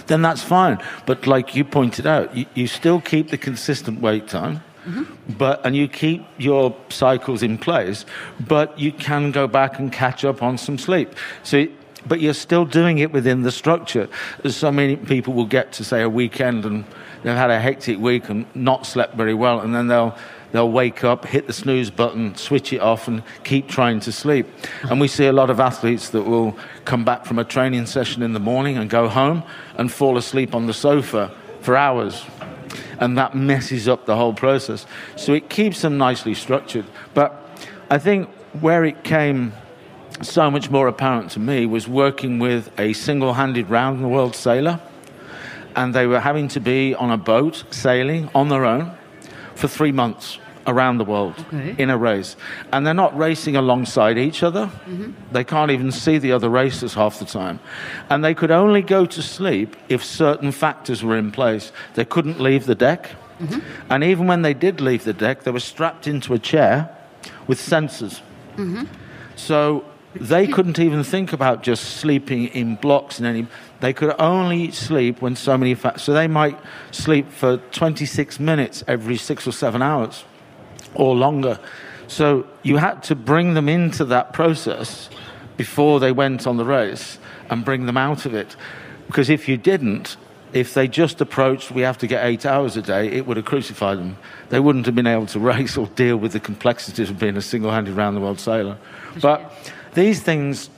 [0.06, 0.78] then that's fine.
[1.06, 4.62] But like you pointed out, you, you still keep the consistent wait time.
[4.86, 5.32] Mm-hmm.
[5.34, 8.06] But and you keep your cycles in place,
[8.40, 11.14] but you can go back and catch up on some sleep.
[11.42, 11.66] So
[12.06, 14.08] but you're still doing it within the structure.
[14.46, 16.84] So many people will get to say a weekend and
[17.22, 20.16] they've had a hectic week and not slept very well, and then they'll
[20.52, 24.46] they'll wake up, hit the snooze button, switch it off, and keep trying to sleep.
[24.82, 28.22] And we see a lot of athletes that will come back from a training session
[28.22, 29.42] in the morning and go home
[29.76, 32.24] and fall asleep on the sofa for hours.
[32.98, 34.86] And that messes up the whole process.
[35.16, 36.86] So it keeps them nicely structured.
[37.14, 37.34] But
[37.88, 38.28] I think
[38.60, 39.52] where it came
[40.22, 44.36] so much more apparent to me was working with a single handed round the world
[44.36, 44.80] sailor.
[45.76, 48.96] And they were having to be on a boat sailing on their own
[49.60, 51.74] for three months around the world okay.
[51.78, 52.36] in a race.
[52.72, 54.66] And they're not racing alongside each other.
[54.66, 55.12] Mm-hmm.
[55.32, 57.60] They can't even see the other racers half the time.
[58.08, 61.72] And they could only go to sleep if certain factors were in place.
[61.94, 63.10] They couldn't leave the deck.
[63.40, 63.60] Mm-hmm.
[63.90, 66.94] And even when they did leave the deck, they were strapped into a chair
[67.46, 68.20] with sensors.
[68.56, 68.84] Mm-hmm.
[69.36, 73.46] So they couldn't even think about just sleeping in blocks in any.
[73.80, 75.74] They could only sleep when so many.
[75.74, 76.58] Fa- so they might
[76.90, 80.24] sleep for 26 minutes every six or seven hours,
[80.94, 81.60] or longer.
[82.08, 85.08] So you had to bring them into that process
[85.56, 87.18] before they went on the race
[87.48, 88.56] and bring them out of it,
[89.06, 90.16] because if you didn't,
[90.52, 93.46] if they just approached, we have to get eight hours a day, it would have
[93.46, 94.16] crucified them.
[94.48, 97.42] They wouldn't have been able to race or deal with the complexities of being a
[97.42, 98.76] single handed round the world sailor.
[99.20, 99.52] But
[99.94, 100.70] these things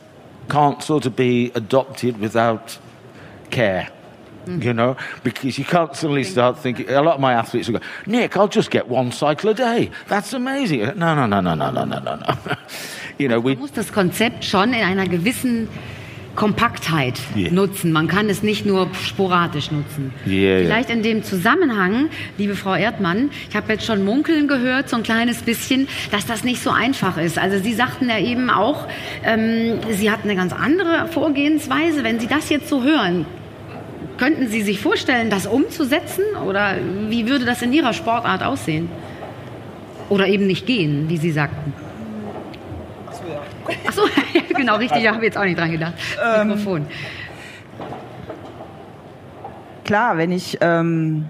[0.49, 2.79] can't sort of be adopted without
[3.51, 3.89] care.
[4.47, 4.65] Mm.
[4.65, 6.89] You know, because you can't suddenly start thinking.
[6.91, 9.91] A lot of my athletes will go, Nick, I'll just get one cycle a day.
[10.09, 10.81] That's amazing.
[10.99, 12.57] No, no, no, no, no, no, no, no.
[13.19, 13.55] you know, we.
[13.55, 13.77] must.
[14.41, 15.69] schon in einer gewissen
[16.35, 17.53] Kompaktheit yeah.
[17.53, 17.93] nutzen.
[17.93, 20.13] Man kann es nicht nur sporadisch nutzen.
[20.27, 20.97] Yeah, Vielleicht yeah.
[20.97, 25.43] in dem Zusammenhang, liebe Frau Erdmann, ich habe jetzt schon munkeln gehört, so ein kleines
[25.43, 27.39] bisschen, dass das nicht so einfach ist.
[27.39, 28.89] Also Sie sagten ja eben auch,
[29.25, 32.03] ähm, Sie hatten eine ganz andere Vorgehensweise.
[32.03, 33.27] Wenn Sie das jetzt so hören,
[34.17, 36.25] könnten Sie sich vorstellen, das umzusetzen?
[36.47, 36.77] Oder
[37.09, 38.89] wie würde das in Ihrer Sportart aussehen?
[40.09, 41.75] Oder eben nicht gehen, wie Sie sagten?
[43.87, 44.03] Ach so,
[44.57, 45.95] genau, richtig, da habe ich jetzt auch nicht dran gedacht.
[46.23, 46.87] Ähm, Mikrofon.
[49.85, 51.27] Klar, wenn ich ähm,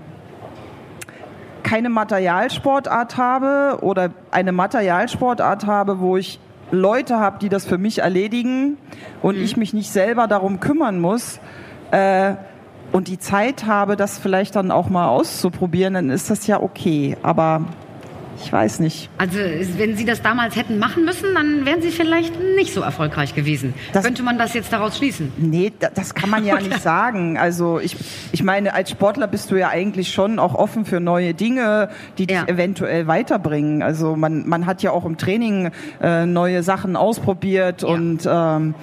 [1.63, 6.39] keine Materialsportart habe oder eine Materialsportart habe, wo ich
[6.71, 8.79] Leute habe, die das für mich erledigen
[9.23, 9.45] und mhm.
[9.45, 11.41] ich mich nicht selber darum kümmern muss
[11.91, 12.35] äh,
[12.93, 17.17] und die Zeit habe, das vielleicht dann auch mal auszuprobieren, dann ist das ja okay.
[17.23, 17.65] Aber
[18.41, 19.11] ich weiß nicht.
[19.19, 23.35] Also wenn Sie das damals hätten machen müssen, dann wären Sie vielleicht nicht so erfolgreich
[23.35, 23.75] gewesen.
[23.93, 25.33] Das, Könnte man das jetzt daraus schließen?
[25.37, 27.39] Nee, das kann man ja nicht sagen.
[27.39, 27.97] Also ich,
[28.33, 32.27] ich meine, als Sportler bist du ja eigentlich schon auch offen für neue Dinge, die
[32.27, 32.47] dich ja.
[32.47, 33.83] eventuell weiterbringen.
[33.83, 35.71] Also man, man hat ja auch im Training
[36.03, 37.89] äh, neue Sachen ausprobiert ja.
[37.89, 38.75] und ähm,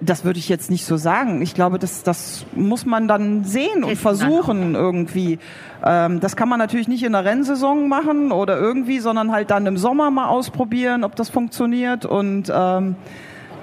[0.00, 1.42] das würde ich jetzt nicht so sagen.
[1.42, 5.38] Ich glaube, das, das muss man dann sehen und versuchen irgendwie.
[5.84, 9.66] Ähm, das kann man natürlich nicht in der Rennsaison machen oder irgendwie, sondern halt dann
[9.66, 12.04] im Sommer mal ausprobieren, ob das funktioniert.
[12.04, 12.96] Und ähm,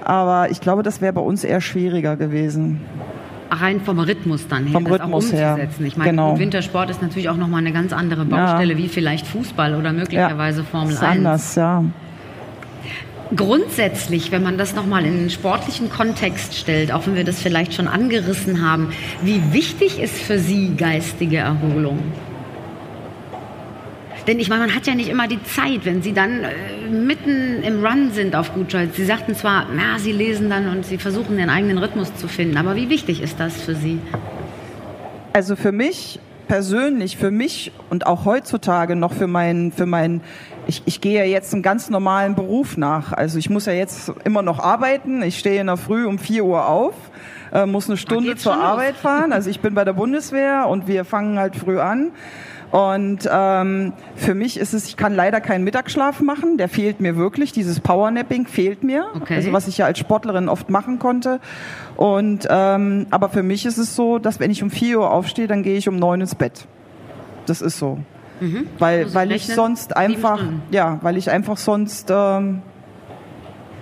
[0.04, 2.82] aber ich glaube, das wäre bei uns eher schwieriger gewesen
[3.52, 5.80] rein vom Rhythmus dann her, vom das Rhythmus auch umzusetzen.
[5.80, 5.88] Her.
[5.88, 6.38] Ich meine, genau.
[6.38, 8.78] Wintersport ist natürlich auch nochmal eine ganz andere Baustelle ja.
[8.78, 10.66] wie vielleicht Fußball oder möglicherweise ja.
[10.66, 11.18] Formel ist 1.
[11.18, 11.84] Anders, ja.
[13.36, 17.76] Grundsätzlich, wenn man das nochmal in einen sportlichen Kontext stellt, auch wenn wir das vielleicht
[17.76, 22.00] schon angerissen haben, wie wichtig ist für Sie geistige Erholung?
[24.26, 27.64] Denn ich meine, man hat ja nicht immer die Zeit, wenn Sie dann äh, mitten
[27.64, 28.92] im Run sind auf gut Deutsch.
[28.94, 32.58] Sie sagten zwar, na, Sie lesen dann und Sie versuchen den eigenen Rhythmus zu finden,
[32.58, 34.00] aber wie wichtig ist das für Sie?
[35.34, 40.22] Also für mich persönlich, für mich und auch heutzutage noch für meinen, für meinen
[40.68, 43.14] ich, ich gehe ja jetzt einen ganz normalen Beruf nach.
[43.14, 45.22] Also ich muss ja jetzt immer noch arbeiten.
[45.24, 46.96] Ich stehe in der Früh um 4 Uhr auf,
[47.54, 49.32] äh, muss eine Stunde zur Arbeit fahren.
[49.32, 52.12] Also ich bin bei der Bundeswehr und wir fangen halt früh an.
[52.72, 57.16] Und ähm, für mich ist es, ich kann leider keinen Mittagsschlaf machen, der fehlt mir
[57.18, 57.52] wirklich.
[57.52, 59.36] Dieses Powernapping fehlt mir, okay.
[59.36, 61.40] also was ich ja als Sportlerin oft machen konnte.
[61.96, 65.48] Und ähm, aber für mich ist es so, dass wenn ich um 4 Uhr aufstehe,
[65.48, 66.68] dann gehe ich um 9 ins Bett.
[67.48, 67.98] Das ist so.
[68.40, 68.68] Mhm.
[68.78, 72.62] Weil, weil ich sonst einfach, ja, weil ich einfach sonst ähm,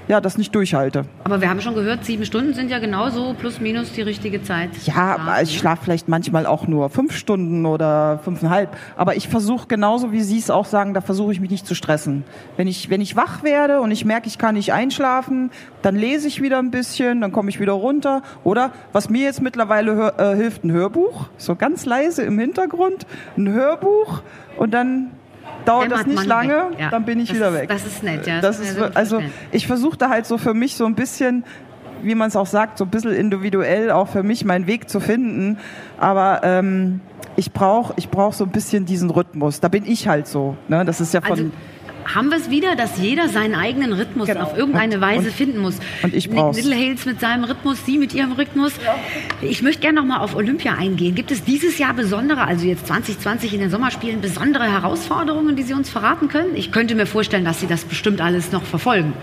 [0.08, 1.06] ja, das nicht durchhalte.
[1.24, 4.70] Aber wir haben schon gehört, sieben Stunden sind ja genauso plus minus die richtige Zeit.
[4.86, 8.76] Ja, ich schlafe vielleicht manchmal auch nur fünf Stunden oder fünfeinhalb.
[8.96, 11.76] Aber ich versuche genauso, wie Sie es auch sagen, da versuche ich mich nicht zu
[11.76, 12.24] stressen.
[12.56, 16.28] Wenn ich, wenn ich wach werde und ich merke, ich kann nicht einschlafen, dann lese
[16.28, 18.22] ich wieder ein bisschen, dann komme ich wieder runter.
[18.43, 23.06] Oder was mir jetzt mittlerweile äh, hilft, ein Hörbuch, so ganz leise im Hintergrund,
[23.38, 24.22] ein Hörbuch
[24.58, 25.12] und dann
[25.67, 26.89] dauert das nicht lange, ja.
[26.89, 27.69] dann bin ich das wieder weg.
[27.69, 28.41] Das ist nett, ja.
[28.41, 31.43] Das, das ist, also ich versuche da halt so für mich so ein bisschen
[32.03, 34.99] wie man es auch sagt, so ein bisschen individuell auch für mich meinen Weg zu
[34.99, 35.58] finden.
[35.97, 37.01] Aber ähm,
[37.36, 39.60] ich brauche ich brauch so ein bisschen diesen Rhythmus.
[39.60, 40.56] Da bin ich halt so.
[40.67, 40.86] Ne?
[40.86, 41.32] Das ist ja von.
[41.32, 41.51] Also
[42.13, 44.41] haben wir es wieder, dass jeder seinen eigenen Rhythmus genau.
[44.41, 45.80] auf irgendeine und, Weise und, finden muss.
[46.04, 48.74] Und ich brauche Little Hales mit seinem Rhythmus, Sie mit Ihrem Rhythmus.
[48.84, 48.96] Ja.
[49.41, 51.15] Ich möchte gerne noch mal auf Olympia eingehen.
[51.15, 55.74] Gibt es dieses Jahr besondere, also jetzt 2020 in den Sommerspielen, besondere Herausforderungen, die Sie
[55.74, 56.56] uns verraten können?
[56.56, 59.13] Ich könnte mir vorstellen, dass Sie das bestimmt alles noch verfolgen.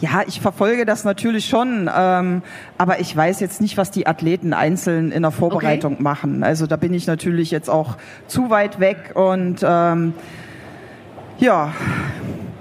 [0.00, 2.42] Ja, ich verfolge das natürlich schon, ähm,
[2.78, 6.02] aber ich weiß jetzt nicht, was die Athleten einzeln in der Vorbereitung okay.
[6.02, 6.42] machen.
[6.42, 10.14] Also da bin ich natürlich jetzt auch zu weit weg und ähm,
[11.40, 11.72] ja,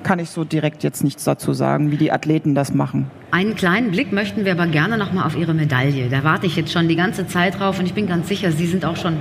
[0.04, 3.12] kann ich so direkt jetzt nichts dazu sagen, wie die Athleten das machen.
[3.32, 6.10] Einen kleinen Blick möchten wir aber gerne noch mal auf Ihre Medaille.
[6.10, 8.66] Da warte ich jetzt schon die ganze Zeit drauf und ich bin ganz sicher, Sie
[8.66, 9.18] sind auch schon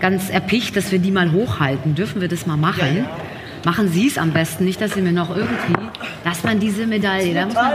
[0.00, 1.94] ganz erpicht, dass wir die mal hochhalten.
[1.94, 2.80] Dürfen wir das mal machen?
[2.80, 3.10] Ja, ja.
[3.66, 5.74] machen Sie es am besten, nicht, dass Sie mir noch irgendwie,
[6.24, 7.72] dass man diese Medaille, da man,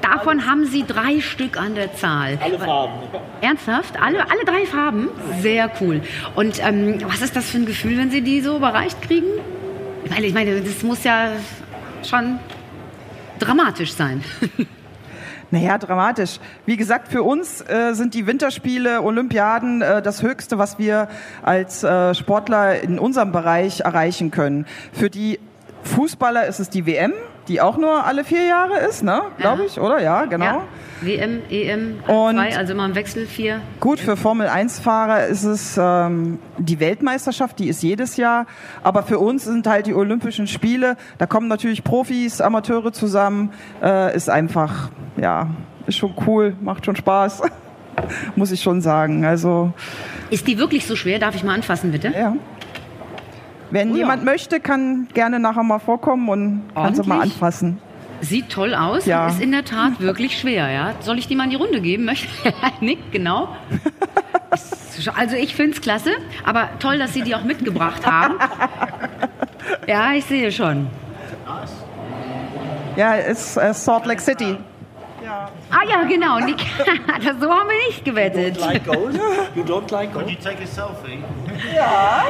[0.00, 2.38] davon haben Sie drei Stück an der Zahl.
[2.40, 2.92] Alle Farben.
[3.40, 4.00] Ernsthaft?
[4.00, 5.08] Alle, alle drei Farben?
[5.40, 6.02] Sehr cool.
[6.36, 9.26] Und ähm, was ist das für ein Gefühl, wenn Sie die so überreicht kriegen?
[10.08, 11.32] Weil ich meine, das muss ja
[12.02, 12.38] schon
[13.38, 14.22] dramatisch sein.
[15.50, 16.40] Naja, dramatisch.
[16.66, 21.06] Wie gesagt, für uns äh, sind die Winterspiele, Olympiaden äh, das Höchste, was wir
[21.42, 24.66] als äh, Sportler in unserem Bereich erreichen können.
[24.92, 25.38] Für die
[25.84, 27.12] Fußballer ist es die WM,
[27.48, 29.22] die auch nur alle vier Jahre ist, ne?
[29.38, 29.66] Glaube ja.
[29.66, 30.00] ich, oder?
[30.00, 30.44] Ja, genau.
[30.44, 30.62] Ja.
[31.00, 33.60] WM, EM, und zwei, also immer im Wechsel vier.
[33.80, 38.46] Gut, für Formel 1-Fahrer ist es ähm, die Weltmeisterschaft, die ist jedes Jahr.
[38.82, 44.16] Aber für uns sind halt die Olympischen Spiele, da kommen natürlich Profis, Amateure zusammen, äh,
[44.16, 45.50] ist einfach, ja,
[45.86, 47.42] ist schon cool, macht schon Spaß.
[48.36, 49.24] Muss ich schon sagen.
[49.24, 49.72] Also
[50.30, 51.18] ist die wirklich so schwer?
[51.18, 52.08] Darf ich mal anfassen, bitte?
[52.08, 52.34] Ja.
[53.74, 54.30] Wenn oh, jemand ja.
[54.30, 57.78] möchte, kann gerne nachher mal vorkommen und kann sie mal anfassen.
[58.20, 59.26] Sieht toll aus, ja.
[59.26, 60.70] ist in der Tat wirklich schwer.
[60.70, 60.94] Ja?
[61.00, 62.08] Soll ich die mal in die Runde geben?
[62.80, 63.48] Nick, genau.
[65.16, 66.12] Also ich finde es klasse,
[66.44, 68.36] aber toll, dass Sie die auch mitgebracht haben.
[69.88, 70.86] Ja, ich sehe schon.
[72.94, 74.56] Ja, ist äh, Salt Lake City.
[75.24, 75.48] Ja.
[75.70, 76.38] Ah ja, genau.
[76.38, 76.60] Nick,
[77.40, 78.56] so haben wir nicht gewettet.
[78.56, 79.20] You don't like gold?
[79.56, 80.26] You don't like gold?
[80.26, 81.18] Could you take a selfie?
[81.74, 82.24] Ja.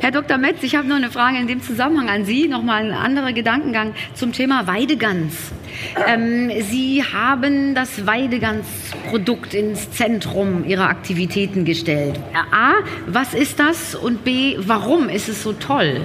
[0.00, 0.38] Herr Dr.
[0.38, 3.92] Metz, ich habe noch eine Frage in dem Zusammenhang an Sie, nochmal ein anderer Gedankengang
[4.14, 5.34] zum Thema Weidegans.
[6.08, 12.18] Ähm, Sie haben das Weidegans-Produkt ins Zentrum Ihrer Aktivitäten gestellt.
[12.50, 12.76] A,
[13.08, 13.94] was ist das?
[13.94, 16.00] Und B, warum ist es so toll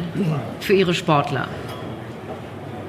[0.59, 1.47] für Ihre Sportler?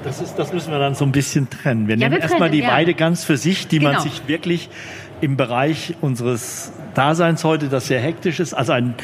[0.03, 1.87] Das, ist, das müssen wir dann so ein bisschen trennen.
[1.87, 2.73] Wir ja, nehmen erstmal die ja.
[2.73, 3.93] Weidegans für sich, die genau.
[3.93, 4.69] man sich wirklich
[5.21, 8.95] im Bereich unseres Daseins heute, das sehr hektisch ist, also ein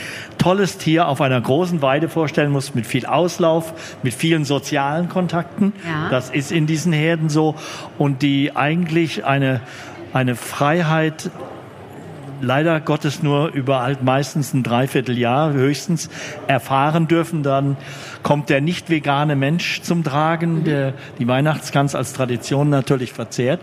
[0.43, 3.73] tolles Tier auf einer großen Weide vorstellen muss, mit viel Auslauf,
[4.03, 5.71] mit vielen sozialen Kontakten.
[5.87, 6.09] Ja.
[6.09, 7.55] Das ist in diesen Herden so.
[7.97, 9.61] Und die eigentlich eine,
[10.11, 11.31] eine Freiheit
[12.41, 16.09] leider Gottes nur über halt meistens ein Dreivierteljahr höchstens
[16.47, 17.41] erfahren dürfen.
[17.41, 17.77] Dann
[18.21, 23.61] kommt der nicht vegane Mensch zum Tragen, der die Weihnachtsgans als Tradition natürlich verzehrt.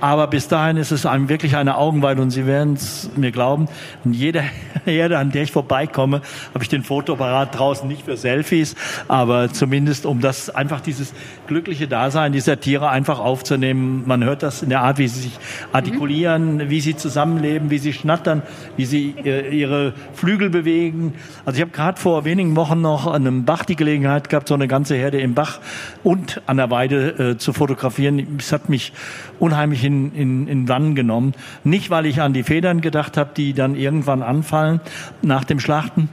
[0.00, 3.68] Aber bis dahin ist es einem wirklich eine Augenweide und Sie werden es mir glauben,
[4.04, 4.42] in jeder
[4.84, 6.22] Herde, an der ich vorbeikomme,
[6.54, 8.76] habe ich den Fotoapparat draußen nicht für Selfies,
[9.08, 11.12] aber zumindest um das einfach dieses
[11.46, 14.04] glückliche Dasein dieser Tiere einfach aufzunehmen.
[14.06, 15.38] Man hört das in der Art, wie sie sich
[15.72, 16.70] artikulieren, mhm.
[16.70, 18.42] wie sie zusammenleben, wie sie schnattern,
[18.76, 21.14] wie sie äh, ihre Flügel bewegen.
[21.44, 24.54] Also ich habe gerade vor wenigen Wochen noch an einem Bach die Gelegenheit gehabt, so
[24.54, 25.60] eine ganze Herde im Bach
[26.02, 28.36] und an der Weide äh, zu fotografieren.
[28.38, 28.92] Es hat mich
[29.38, 31.34] unheimlich in, in, in Wann genommen.
[31.64, 34.80] Nicht, weil ich an die Federn gedacht habe, die dann irgendwann anfallen
[35.22, 36.08] nach dem Schlachten,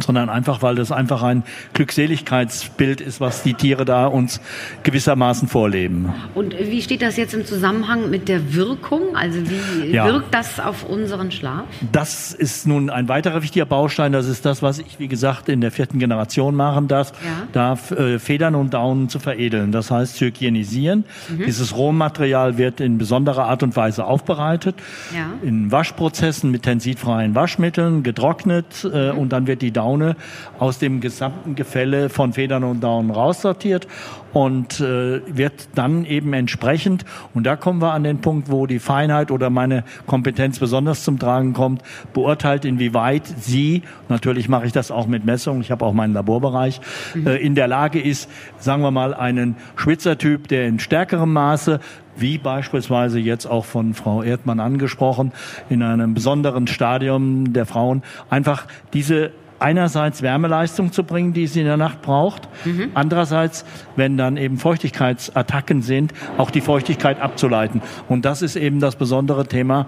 [0.00, 4.40] sondern einfach, weil das einfach ein Glückseligkeitsbild ist, was die Tiere da uns
[4.82, 6.12] gewissermaßen vorleben.
[6.34, 9.16] Und wie steht das jetzt im Zusammenhang mit der Wirkung?
[9.16, 10.06] Also wie ja.
[10.06, 11.64] wirkt das auf unseren Schlaf?
[11.92, 14.12] Das ist nun ein weiterer wichtiger Baustein.
[14.12, 17.46] Das ist das, was ich, wie gesagt, in der vierten Generation machen darf, ja.
[17.52, 19.72] darf äh, Federn und Daunen zu veredeln.
[19.72, 21.04] Das heißt, zu hygienisieren.
[21.28, 21.44] Mhm.
[21.46, 24.76] Dieses Rohmaterial wird in besonderer Art und Weise aufbereitet,
[25.14, 25.26] ja.
[25.42, 29.18] in Waschprozessen mit tensidfreien Waschmitteln, getrocknet äh, mhm.
[29.18, 30.14] und dann wird die Daune
[30.60, 33.88] aus dem gesamten Gefälle von Federn und Daunen raussortiert
[34.32, 37.04] und äh, wird dann eben entsprechend,
[37.34, 41.18] und da kommen wir an den Punkt, wo die Feinheit oder meine Kompetenz besonders zum
[41.18, 41.82] Tragen kommt,
[42.14, 46.80] beurteilt, inwieweit sie, natürlich mache ich das auch mit Messungen, ich habe auch meinen Laborbereich,
[47.14, 47.26] mhm.
[47.26, 51.80] äh, in der Lage ist, sagen wir mal, einen Schwitzertyp, der in stärkerem Maße
[52.16, 55.32] wie beispielsweise jetzt auch von Frau Erdmann angesprochen,
[55.68, 59.32] in einem besonderen Stadium der Frauen, einfach diese
[59.62, 62.48] einerseits Wärmeleistung zu bringen, die sie in der Nacht braucht.
[62.64, 62.90] Mhm.
[62.94, 63.64] Andererseits,
[63.96, 67.80] wenn dann eben Feuchtigkeitsattacken sind, auch die Feuchtigkeit abzuleiten.
[68.08, 69.86] Und das ist eben das besondere Thema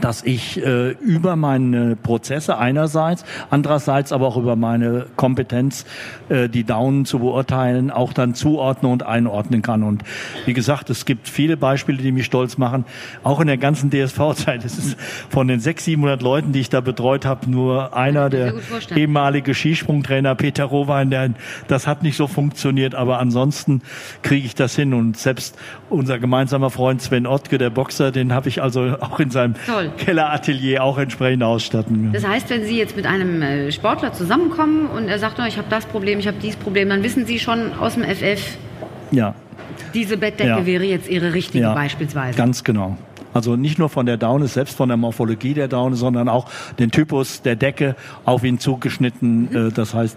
[0.00, 5.84] dass ich äh, über meine Prozesse einerseits, andererseits aber auch über meine Kompetenz,
[6.28, 9.82] äh, die Daunen zu beurteilen, auch dann zuordnen und einordnen kann.
[9.82, 10.02] Und
[10.46, 12.84] wie gesagt, es gibt viele Beispiele, die mich stolz machen,
[13.22, 14.64] auch in der ganzen DSV-Zeit.
[14.64, 14.96] Es ist
[15.28, 18.54] von den 600, 700 Leuten, die ich da betreut habe, nur einer, der
[18.94, 21.30] ehemalige Skisprungtrainer Peter Rowein, der,
[21.68, 23.82] das hat nicht so funktioniert, aber ansonsten
[24.22, 24.94] kriege ich das hin.
[24.94, 29.30] Und selbst unser gemeinsamer Freund Sven Ottke, der Boxer, den habe ich also auch in
[29.30, 29.92] seinem Toll.
[29.96, 32.12] Kelleratelier auch entsprechend ausstatten.
[32.12, 35.56] Das heißt, wenn Sie jetzt mit einem äh, Sportler zusammenkommen und er sagt, oh, ich
[35.56, 38.58] habe das Problem, ich habe dieses Problem, dann wissen Sie schon aus dem FF,
[39.10, 39.34] ja.
[39.94, 40.66] diese Bettdecke ja.
[40.66, 42.36] wäre jetzt Ihre richtige ja, beispielsweise.
[42.36, 42.96] Ganz genau.
[43.32, 46.90] Also nicht nur von der Daune, selbst von der Morphologie der Daune, sondern auch den
[46.90, 49.48] Typus der Decke auf ihn zugeschnitten.
[49.50, 49.72] Mhm.
[49.74, 50.16] Das heißt,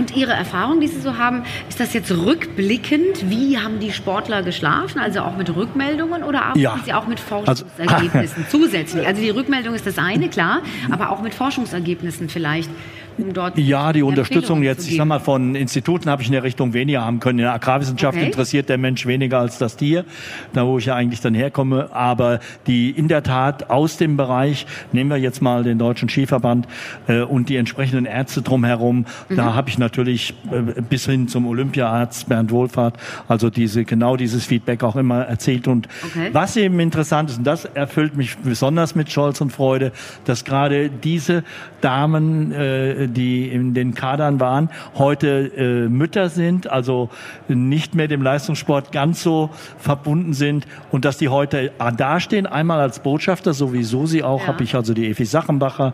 [0.00, 3.28] Und Ihre Erfahrung, die Sie so haben, ist das jetzt rückblickend?
[3.28, 4.98] Wie haben die Sportler geschlafen?
[4.98, 6.80] Also auch mit Rückmeldungen oder arbeiten ja.
[6.82, 9.06] Sie auch mit also, Forschungsergebnissen also, zusätzlich?
[9.06, 12.70] Also die Rückmeldung ist das eine, klar, aber auch mit Forschungsergebnissen vielleicht
[13.18, 16.42] um dort Ja, die Unterstützung jetzt, ich sag mal, von Instituten habe ich in der
[16.42, 17.38] Richtung weniger haben können.
[17.38, 18.26] In der Agrarwissenschaft okay.
[18.26, 20.04] interessiert der Mensch weniger als das Tier,
[20.52, 21.90] da wo ich ja eigentlich dann herkomme.
[21.92, 26.66] Aber die in der Tat aus dem Bereich, nehmen wir jetzt mal den Deutschen Skiverband
[27.08, 29.36] äh, und die entsprechenden Ärzte drumherum, mhm.
[29.36, 32.96] da habe ich natürlich äh, bis hin zum Olympiaarzt Bernd Wohlfahrt,
[33.28, 35.68] also diese genau dieses Feedback auch immer erzählt.
[35.68, 36.30] Und okay.
[36.32, 39.92] was eben interessant ist, und das erfüllt mich besonders mit Stolz und Freude,
[40.24, 41.44] dass gerade diese
[41.80, 47.10] Damen, äh, die in den Kadern waren, heute äh, Mütter sind, also
[47.48, 53.00] nicht mehr dem Leistungssport ganz so verbunden sind und dass die heute dastehen, einmal als
[53.00, 54.48] Botschafter, sowieso sie auch, ja.
[54.48, 55.92] habe ich also die Evi Sachenbacher,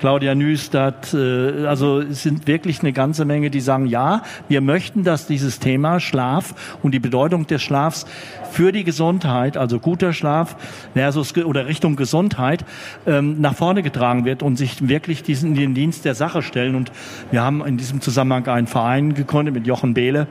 [0.00, 5.04] Claudia Nüstadt, äh, also es sind wirklich eine ganze Menge, die sagen, ja, wir möchten,
[5.04, 8.06] dass dieses Thema Schlaf und die Bedeutung des Schlafs
[8.54, 10.56] für die Gesundheit, also guter Schlaf
[10.94, 12.64] versus oder Richtung Gesundheit,
[13.04, 16.76] ähm, nach vorne getragen wird und sich wirklich diesen in den Dienst der Sache stellen.
[16.76, 16.92] Und
[17.32, 20.28] wir haben in diesem Zusammenhang einen Verein gegründet mit Jochen Behle,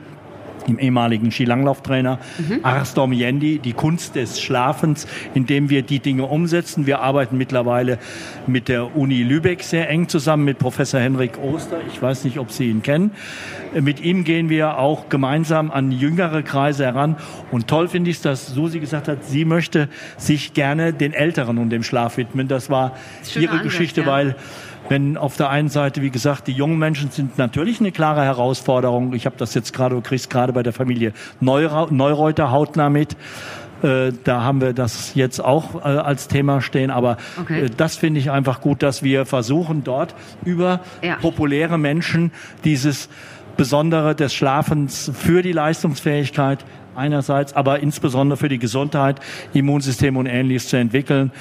[0.66, 2.60] dem ehemaligen Skilanglauftrainer mhm.
[2.62, 6.86] Arstorm Yendi, die Kunst des Schlafens, indem wir die Dinge umsetzen.
[6.86, 7.98] Wir arbeiten mittlerweile
[8.46, 11.78] mit der Uni Lübeck sehr eng zusammen, mit Professor Henrik Oster.
[11.92, 13.10] Ich weiß nicht, ob Sie ihn kennen.
[13.80, 17.16] Mit ihm gehen wir auch gemeinsam an jüngere Kreise heran.
[17.50, 21.58] Und toll finde ich es, dass Susi gesagt hat, sie möchte sich gerne den Älteren
[21.58, 22.48] und dem Schlaf widmen.
[22.48, 22.96] Das war
[23.34, 24.06] ihre Ansatz, Geschichte, ja.
[24.06, 24.36] weil
[24.88, 29.14] wenn auf der einen Seite, wie gesagt, die jungen Menschen sind natürlich eine klare Herausforderung.
[29.14, 33.16] Ich habe das jetzt gerade, du kriegst gerade bei der Familie Neureuter hautnah mit.
[33.82, 36.90] Äh, da haben wir das jetzt auch äh, als Thema stehen.
[36.90, 37.66] Aber okay.
[37.66, 40.14] Äh, das finde ich einfach gut, dass wir versuchen, dort
[40.44, 41.16] über ja.
[41.16, 42.32] populäre Menschen
[42.64, 43.08] dieses
[43.56, 46.64] Besondere des Schlafens für die Leistungsfähigkeit
[46.96, 49.20] einerseits, aber insbesondere für die Gesundheit,
[49.52, 51.32] Immunsystem und Ähnliches zu entwickeln.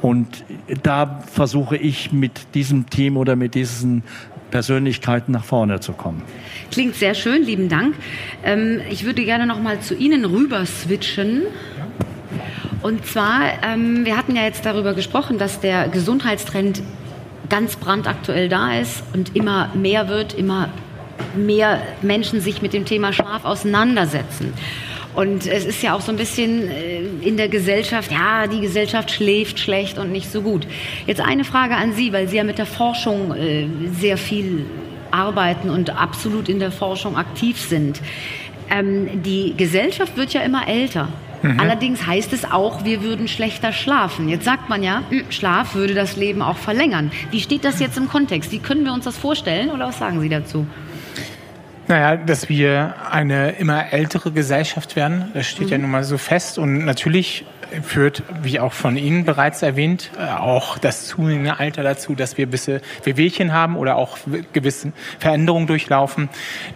[0.00, 0.44] Und
[0.82, 4.02] da versuche ich mit diesem Team oder mit diesen
[4.50, 6.22] Persönlichkeiten nach vorne zu kommen.
[6.70, 7.96] Klingt sehr schön, lieben Dank.
[8.44, 11.42] Ähm, ich würde gerne noch mal zu Ihnen rüber switchen.
[12.82, 16.82] Und zwar, ähm, wir hatten ja jetzt darüber gesprochen, dass der Gesundheitstrend
[17.48, 20.68] ganz brandaktuell da ist und immer mehr wird, immer
[21.36, 24.52] mehr Menschen sich mit dem Thema Schlaf auseinandersetzen.
[25.14, 29.10] Und es ist ja auch so ein bisschen äh, in der Gesellschaft, ja, die Gesellschaft
[29.10, 30.66] schläft schlecht und nicht so gut.
[31.06, 33.66] Jetzt eine Frage an Sie, weil Sie ja mit der Forschung äh,
[33.98, 34.64] sehr viel
[35.10, 38.00] arbeiten und absolut in der Forschung aktiv sind.
[38.70, 41.08] Ähm, die Gesellschaft wird ja immer älter.
[41.42, 41.60] Mhm.
[41.60, 44.28] Allerdings heißt es auch, wir würden schlechter schlafen.
[44.28, 47.10] Jetzt sagt man ja, hm, Schlaf würde das Leben auch verlängern.
[47.30, 48.52] Wie steht das jetzt im Kontext?
[48.52, 50.66] Wie können wir uns das vorstellen oder was sagen Sie dazu?
[51.88, 55.72] Naja, dass wir eine immer ältere Gesellschaft werden, das steht mhm.
[55.72, 56.58] ja nun mal so fest.
[56.58, 57.44] Und natürlich
[57.82, 62.46] führt, wie auch von Ihnen bereits erwähnt, äh, auch das zunehmende Alter dazu, dass wir
[62.46, 64.18] gewisse Wehwehchen haben oder auch
[64.52, 66.28] gewisse Veränderungen durchlaufen,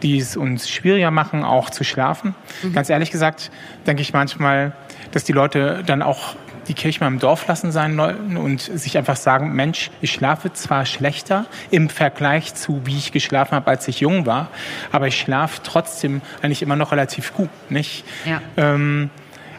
[0.03, 2.35] die es uns schwieriger machen, auch zu schlafen.
[2.63, 2.73] Mhm.
[2.73, 3.51] Ganz ehrlich gesagt,
[3.87, 4.73] denke ich manchmal,
[5.13, 6.37] dass die Leute dann auch
[6.69, 10.53] die Kirche mal im Dorf lassen sein sollten und sich einfach sagen, Mensch, ich schlafe
[10.53, 14.49] zwar schlechter im Vergleich zu, wie ich geschlafen habe, als ich jung war,
[14.93, 18.05] aber ich schlafe trotzdem eigentlich immer noch relativ gut, nicht?
[18.25, 18.41] Ja.
[18.57, 19.11] Ähm,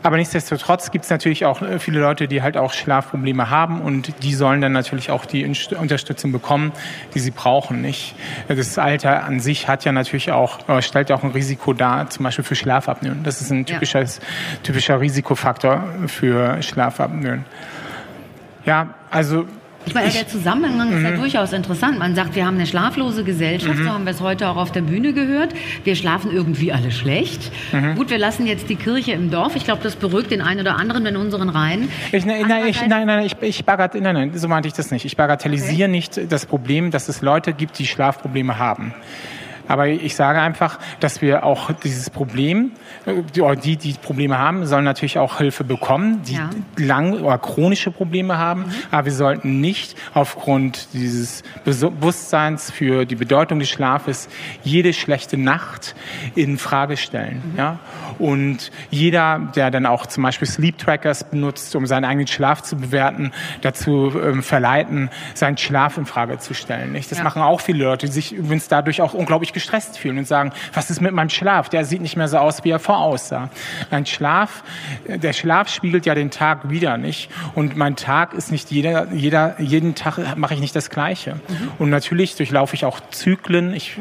[0.08, 4.24] aber nichtsdestotrotz gibt es natürlich auch äh, viele Leute, die halt auch Schlafprobleme haben und
[4.24, 6.72] die sollen dann natürlich auch die Unterstützung bekommen,
[7.14, 7.82] die sie brauchen.
[7.82, 8.16] Nicht?
[8.48, 12.10] Das Alter an sich hat ja natürlich auch, äh, stellt ja auch ein Risiko dar,
[12.10, 13.18] zum Beispiel für Schlafapnoe.
[13.22, 14.24] Das ist ein typisches, ja.
[14.64, 17.40] typischer Risikofaktor für Schlafapnoe.
[18.66, 19.46] Ja, also
[19.88, 21.20] ich meine, der Zusammenhang ist ja mhm.
[21.20, 21.98] durchaus interessant.
[21.98, 23.84] Man sagt, wir haben eine schlaflose Gesellschaft, mhm.
[23.86, 25.54] so haben wir es heute auch auf der Bühne gehört.
[25.84, 27.52] Wir schlafen irgendwie alle schlecht.
[27.72, 27.96] Mhm.
[27.96, 29.56] Gut, wir lassen jetzt die Kirche im Dorf.
[29.56, 31.90] Ich glaube, das beruhigt den einen oder anderen in unseren Reihen.
[32.12, 34.92] Ich, nein, nein, ich, nein, nein, ich, ich bagat, nein, nein, so meinte ich das
[34.92, 35.06] nicht.
[35.06, 38.94] Ich bagatellisiere nicht das Problem, dass es Leute gibt, die Schlafprobleme haben.
[39.68, 42.72] Aber ich sage einfach, dass wir auch dieses Problem,
[43.06, 46.50] die, die Probleme haben, sollen natürlich auch Hilfe bekommen, die ja.
[46.78, 48.62] lang oder chronische Probleme haben.
[48.62, 48.74] Mhm.
[48.92, 54.30] Aber wir sollten nicht aufgrund dieses Bewusstseins für die Bedeutung des Schlafes
[54.64, 55.96] jede schlechte Nacht
[56.36, 57.42] in Frage stellen.
[57.52, 57.58] Mhm.
[57.58, 57.80] Ja?
[58.20, 62.78] Und jeder, der dann auch zum Beispiel Sleep Trackers benutzt, um seinen eigenen Schlaf zu
[62.78, 66.92] bewerten, dazu ähm, verleiten, seinen Schlaf in Frage zu stellen.
[66.92, 67.12] Nicht?
[67.12, 67.24] Das ja.
[67.24, 70.90] machen auch viele Leute, die sich übrigens dadurch auch unglaublich gestresst fühlen und sagen, was
[70.90, 71.70] ist mit meinem Schlaf?
[71.70, 73.50] Der sieht nicht mehr so aus, wie er voraussah.
[73.90, 74.64] Ein Schlaf,
[75.08, 77.32] der Schlaf spiegelt ja den Tag wieder nicht.
[77.56, 81.36] Und mein Tag ist nicht jeder, jeder, jeden Tag mache ich nicht das Gleiche.
[81.36, 81.72] Mhm.
[81.80, 83.74] Und natürlich durchlaufe ich auch Zyklen.
[83.74, 83.98] Ich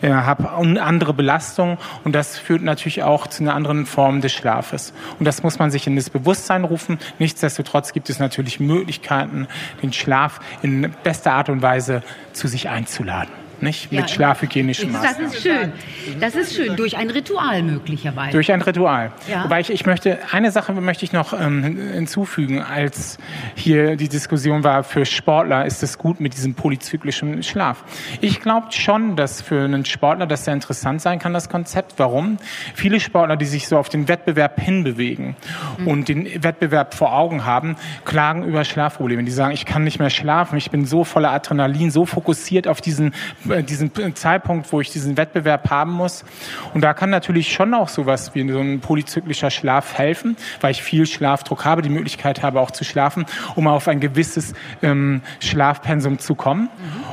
[0.00, 4.94] äh, habe andere Belastungen und das führt natürlich auch zu einer anderen Form des Schlafes.
[5.18, 6.98] Und das muss man sich in das Bewusstsein rufen.
[7.18, 9.48] Nichtsdestotrotz gibt es natürlich Möglichkeiten,
[9.82, 12.02] den Schlaf in bester Art und Weise
[12.32, 13.92] zu sich einzuladen nicht?
[13.92, 15.24] Ja, mit schlafhygienischen Maßnahmen.
[15.24, 15.72] Das ist schön.
[16.20, 16.76] Das ist schön.
[16.76, 18.32] Durch ein Ritual möglicherweise.
[18.32, 19.12] Durch ein Ritual.
[19.28, 19.44] Ja.
[19.44, 22.62] Wobei ich, ich möchte, eine Sache möchte ich noch ähm, hinzufügen.
[22.62, 23.18] Als
[23.54, 27.84] hier die Diskussion war, für Sportler ist es gut mit diesem polyzyklischen Schlaf.
[28.20, 31.94] Ich glaube schon, dass für einen Sportler das sehr interessant sein kann, das Konzept.
[31.98, 32.38] Warum?
[32.74, 35.36] Viele Sportler, die sich so auf den Wettbewerb hinbewegen
[35.78, 35.88] mhm.
[35.88, 39.24] und den Wettbewerb vor Augen haben, klagen über Schlafprobleme.
[39.24, 42.80] Die sagen, ich kann nicht mehr schlafen, ich bin so voller Adrenalin, so fokussiert auf
[42.80, 43.14] diesen
[43.44, 46.24] diesen Zeitpunkt, wo ich diesen Wettbewerb haben muss.
[46.72, 50.82] Und da kann natürlich schon auch sowas wie so ein polyzyklischer Schlaf helfen, weil ich
[50.82, 56.18] viel Schlafdruck habe, die Möglichkeit habe auch zu schlafen, um auf ein gewisses ähm, Schlafpensum
[56.18, 56.62] zu kommen.
[56.62, 56.68] Mhm.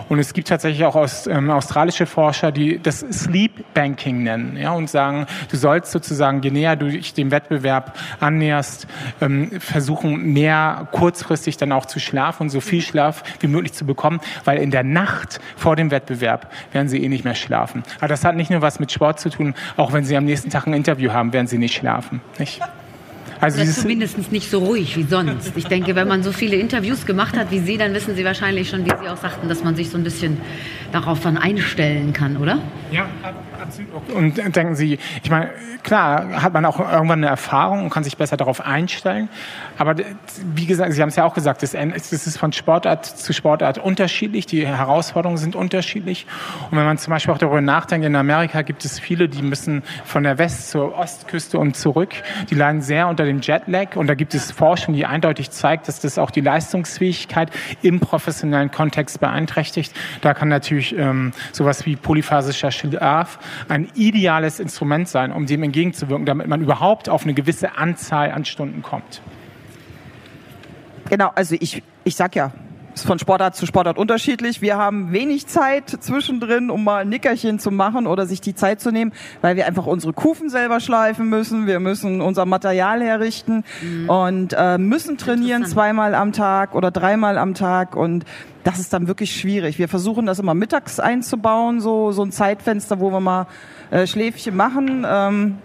[0.10, 4.72] Und es gibt tatsächlich auch aus, ähm, australische Forscher, die das Sleep Banking nennen ja,
[4.72, 8.88] und sagen, du sollst sozusagen, je näher du dich dem Wettbewerb annäherst,
[9.22, 13.86] ähm, versuchen, mehr kurzfristig dann auch zu schlafen und so viel Schlaf wie möglich zu
[13.86, 17.84] bekommen, weil in der Nacht vor dem Wettbewerb Wettbewerb werden sie eh nicht mehr schlafen.
[17.98, 20.50] Aber das hat nicht nur was mit Sport zu tun, auch wenn sie am nächsten
[20.50, 22.22] Tag ein Interview haben, werden sie nicht schlafen.
[22.40, 22.62] Nicht?
[23.40, 25.54] Also Oder zumindest nicht so ruhig wie sonst.
[25.58, 28.70] Ich denke, wenn man so viele Interviews gemacht hat wie Sie, dann wissen Sie wahrscheinlich
[28.70, 30.38] schon, wie Sie auch sagten, dass man sich so ein bisschen
[30.92, 32.60] darauf dann einstellen kann, oder?
[32.92, 33.10] Ja.
[34.14, 35.50] Und denken Sie, ich meine,
[35.84, 39.30] klar hat man auch irgendwann eine Erfahrung und kann sich besser darauf einstellen.
[39.78, 39.96] Aber
[40.54, 44.46] wie gesagt, Sie haben es ja auch gesagt, es ist von Sportart zu Sportart unterschiedlich.
[44.46, 46.26] Die Herausforderungen sind unterschiedlich.
[46.70, 49.84] Und wenn man zum Beispiel auch darüber nachdenkt, in Amerika gibt es viele, die müssen
[50.06, 52.14] von der West- zur Ostküste und zurück.
[52.50, 53.96] Die leiden sehr unter dem Jetlag.
[53.96, 57.52] Und da gibt es Forschung, die eindeutig zeigt, dass das auch die Leistungsfähigkeit
[57.82, 59.94] im professionellen Kontext beeinträchtigt.
[60.22, 66.26] Da kann natürlich ähm, sowas wie polyphasischer Schlaf ein ideales Instrument sein, um dem entgegenzuwirken,
[66.26, 69.22] damit man überhaupt auf eine gewisse Anzahl an Stunden kommt.
[71.10, 72.52] Genau, also ich, ich sag ja,
[72.96, 74.62] ist von Sportart zu Sportart unterschiedlich.
[74.62, 78.82] Wir haben wenig Zeit zwischendrin, um mal ein Nickerchen zu machen oder sich die Zeit
[78.82, 81.68] zu nehmen, weil wir einfach unsere Kufen selber schleifen müssen.
[81.68, 84.10] Wir müssen unser Material herrichten mhm.
[84.10, 88.26] und äh, müssen trainieren zweimal am Tag oder dreimal am Tag und
[88.64, 89.80] das ist dann wirklich schwierig.
[89.80, 93.48] Wir versuchen das immer mittags einzubauen, so, so ein Zeitfenster, wo wir mal
[93.90, 95.06] äh, Schläfchen machen.
[95.08, 95.58] Ähm,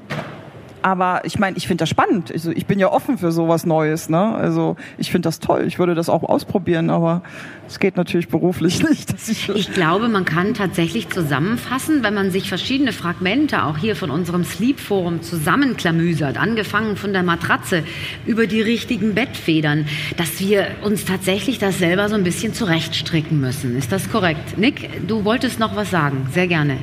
[0.87, 2.31] aber ich meine, ich finde das spannend.
[2.31, 4.09] Also ich bin ja offen für sowas Neues.
[4.09, 4.37] Ne?
[4.37, 5.65] Also ich finde das toll.
[5.67, 7.23] Ich würde das auch ausprobieren, aber
[7.67, 9.13] es geht natürlich beruflich nicht.
[9.29, 14.13] Ich, ich, glaube, man kann tatsächlich zusammenfassen, wenn man sich verschiedene Fragmente auch hier von
[14.13, 17.83] unserem Sleep Forum zusammenklamüsert, angefangen von der Matratze
[18.25, 23.77] über die richtigen Bettfedern, dass wir uns tatsächlich das selber so ein bisschen zurechtstricken müssen.
[23.77, 24.57] Ist das korrekt?
[24.57, 26.29] Nick, du wolltest noch was sagen.
[26.33, 26.77] Sehr gerne.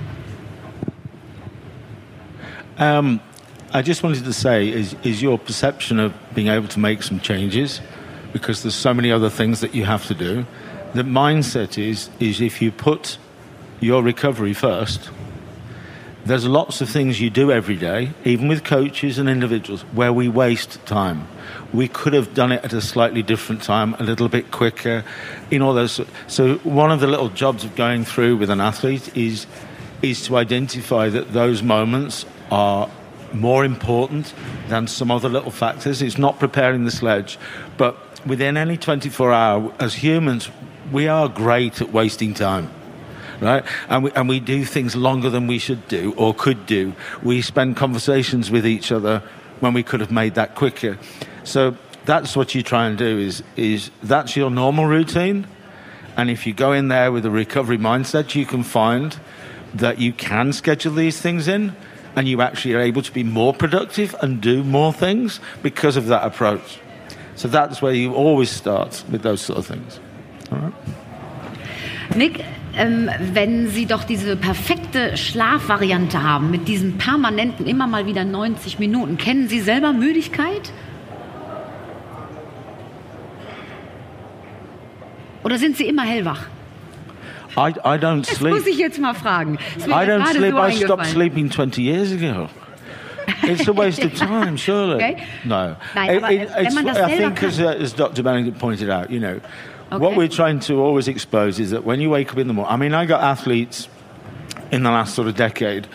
[2.78, 3.22] Um,
[3.76, 7.19] I just wanted to say, is, is your perception of being able to make some
[7.19, 7.82] changes,
[8.32, 10.45] because there's so many other things that you have to do.
[10.93, 13.17] The mindset is, is if you put
[13.80, 15.09] your recovery first,
[16.24, 20.30] there's lots of things you do every day, even with coaches and individuals, where we
[20.30, 21.28] waste time.
[21.74, 25.03] We could have done it at a slightly different time, a little bit quicker,
[25.49, 25.99] in all those.
[26.28, 29.47] So one of the little jobs of going through with an athlete is
[30.03, 32.89] is to identify that those moments are
[33.34, 34.34] more important
[34.68, 36.02] than some other little factors.
[36.02, 37.38] It's not preparing the sledge,
[37.78, 40.50] but within any 24 hour, as humans,
[40.92, 42.70] we are great at wasting time.
[43.42, 43.66] Right?
[43.90, 46.94] And we, and we do things longer than we should do or could do.
[47.22, 49.22] We spend conversations with each other
[49.60, 50.98] when we could have made that quicker.
[51.44, 51.76] So
[52.06, 55.48] that's what you try and do is, is that's your normal routine.
[56.16, 59.20] And if you go in there with a recovery mindset, you can find
[59.74, 61.76] that you can schedule these things in
[62.16, 66.07] and you actually are able to be more productive and do more things because of
[66.07, 66.80] that approach.
[67.36, 69.99] So that's where you always start with those sort of things.
[72.16, 72.43] Nick,
[72.76, 78.80] ähm, wenn Sie doch diese perfekte Schlafvariante haben mit diesen permanenten immer mal wieder 90
[78.80, 80.72] Minuten, kennen Sie selber Müdigkeit?
[85.43, 86.47] Oder sind Sie immer hellwach?
[87.56, 88.54] I, I don't das sleep.
[88.54, 89.58] muss ich jetzt mal fragen.
[89.86, 90.51] I don't sleep.
[90.51, 92.49] So I stopped sleeping 20 years ago.
[93.43, 94.95] It's a waste of time, surely.
[94.95, 95.28] Okay.
[95.45, 95.76] No.
[95.95, 98.24] Nein, it, it, I think, as, uh, as Dr.
[98.24, 99.39] Bennington pointed out, you know,
[99.91, 99.97] okay.
[99.97, 102.74] what we're trying to always expose is that when you wake up in the morning,
[102.74, 103.88] I mean, I got athletes
[104.72, 105.88] in the last sort of decade.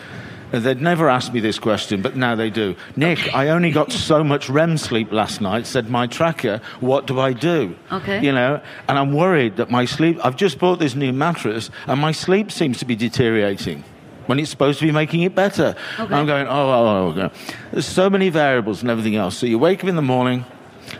[0.51, 2.75] They'd never asked me this question, but now they do.
[2.95, 6.61] Nick, I only got so much REM sleep last night, said my tracker.
[6.79, 7.75] What do I do?
[7.91, 8.23] Okay.
[8.23, 11.99] You know, and I'm worried that my sleep, I've just bought this new mattress, and
[11.99, 13.83] my sleep seems to be deteriorating
[14.25, 15.75] when it's supposed to be making it better.
[15.99, 16.13] Okay.
[16.13, 17.35] I'm going, oh, oh, oh, okay.
[17.71, 19.37] There's so many variables and everything else.
[19.37, 20.45] So you wake up in the morning,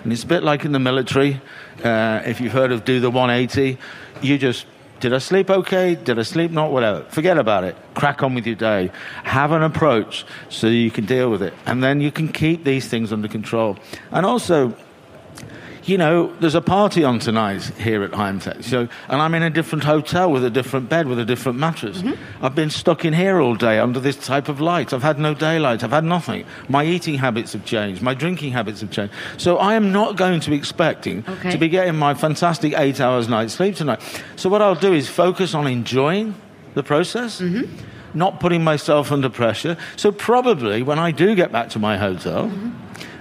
[0.04, 1.41] and it's a bit like in the military.
[1.84, 3.78] Uh, if you've heard of do the 180,
[4.22, 4.66] you just
[5.00, 5.95] did I sleep okay?
[5.95, 6.72] Did I sleep not?
[6.72, 7.04] Whatever.
[7.06, 7.76] Forget about it.
[7.93, 8.91] Crack on with your day.
[9.24, 11.54] Have an approach so you can deal with it.
[11.66, 13.78] And then you can keep these things under control.
[14.12, 14.76] And also,
[15.90, 18.64] you know, there's a party on tonight here at Heimtech.
[18.64, 22.04] So, and I'm in a different hotel with a different bed with a different mattress.
[22.04, 22.46] Mm-hmm.
[22.46, 24.94] I've been stuck in here all day under this type of light.
[24.94, 25.84] I've had no daylight.
[25.84, 26.46] I've had nothing.
[26.68, 28.04] My eating habits have changed.
[28.04, 29.16] My drinking habits have changed.
[29.38, 31.50] So I am not going to be expecting Okay.
[31.52, 34.00] to be getting my fantastic eight hours night sleep tonight.
[34.36, 36.36] So what I'll do is focus on enjoying
[36.76, 37.42] the process.
[38.14, 39.78] Not putting myself under pressure.
[39.96, 42.52] So, probably when I do get back to my hotel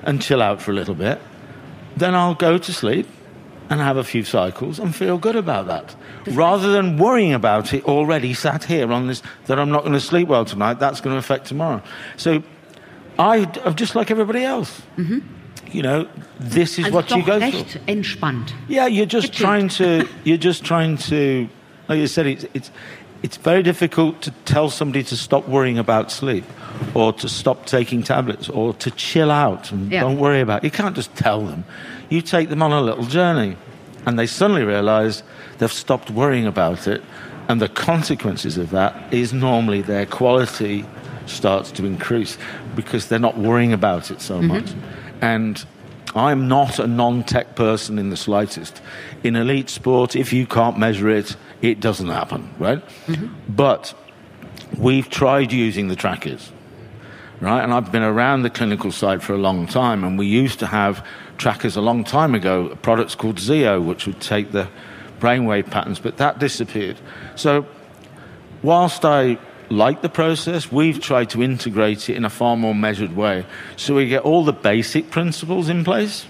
[0.03, 1.21] and chill out for a little bit,
[1.99, 3.07] then I'll go to sleep
[3.70, 5.94] and have a few cycles and feel good about that.
[6.34, 10.01] Rather than worrying about it already sat here on this, that I'm not going to
[10.01, 11.82] sleep well tonight, that's going to affect tomorrow.
[12.16, 12.42] So
[13.18, 14.80] I, I'm just like everybody else.
[15.70, 16.09] You know,
[16.40, 17.61] this is Also what you go through.
[17.61, 18.53] recht entspannt.
[18.68, 19.36] Yeah, you're just Gechillt.
[19.36, 20.09] trying to.
[20.24, 21.49] You're just trying to.
[21.88, 22.70] Like you said, it's it's
[23.23, 26.45] it's very difficult to tell somebody to stop worrying about sleep,
[26.95, 30.03] or to stop taking tablets, or to chill out and Yeah.
[30.03, 30.59] don't worry about.
[30.59, 30.64] It.
[30.64, 31.64] You can't just tell them.
[32.09, 33.57] You take them on a little journey,
[34.07, 35.23] and they suddenly realise
[35.59, 37.03] they've stopped worrying about it,
[37.49, 40.85] and the consequences of that is normally their quality
[41.27, 42.39] starts to increase
[42.75, 44.49] because they're not worrying about it so mm-hmm.
[44.49, 44.73] much.
[45.21, 45.64] And
[46.14, 48.81] I'm not a non tech person in the slightest.
[49.23, 52.82] In elite sport, if you can't measure it, it doesn't happen, right?
[53.48, 53.94] But
[54.76, 56.52] we've tried using the trackers,
[57.40, 57.62] right?
[57.62, 60.66] And I've been around the clinical side for a long time, and we used to
[60.66, 61.04] have
[61.36, 64.68] trackers a long time ago, products called Zeo, which would take the
[65.20, 66.96] brainwave patterns, but that disappeared.
[67.34, 67.66] So
[68.62, 69.38] whilst I
[69.70, 73.44] like the process, we've tried to integrate it in a far more measured way.
[73.76, 76.26] So we get all the basic principles in place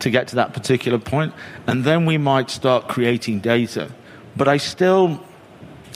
[0.00, 1.34] to get to that particular point,
[1.66, 3.90] and then we might start creating data.
[4.36, 5.22] But I still,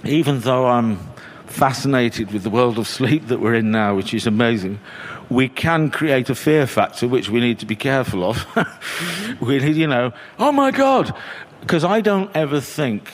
[0.04, 0.98] even though I'm
[1.46, 4.78] fascinated with the world of sleep that we're in now, which is amazing,
[5.30, 8.46] we can create a fear factor which we need to be careful of.
[9.40, 11.14] we need, you know, oh my God,
[11.60, 13.10] because I don't ever think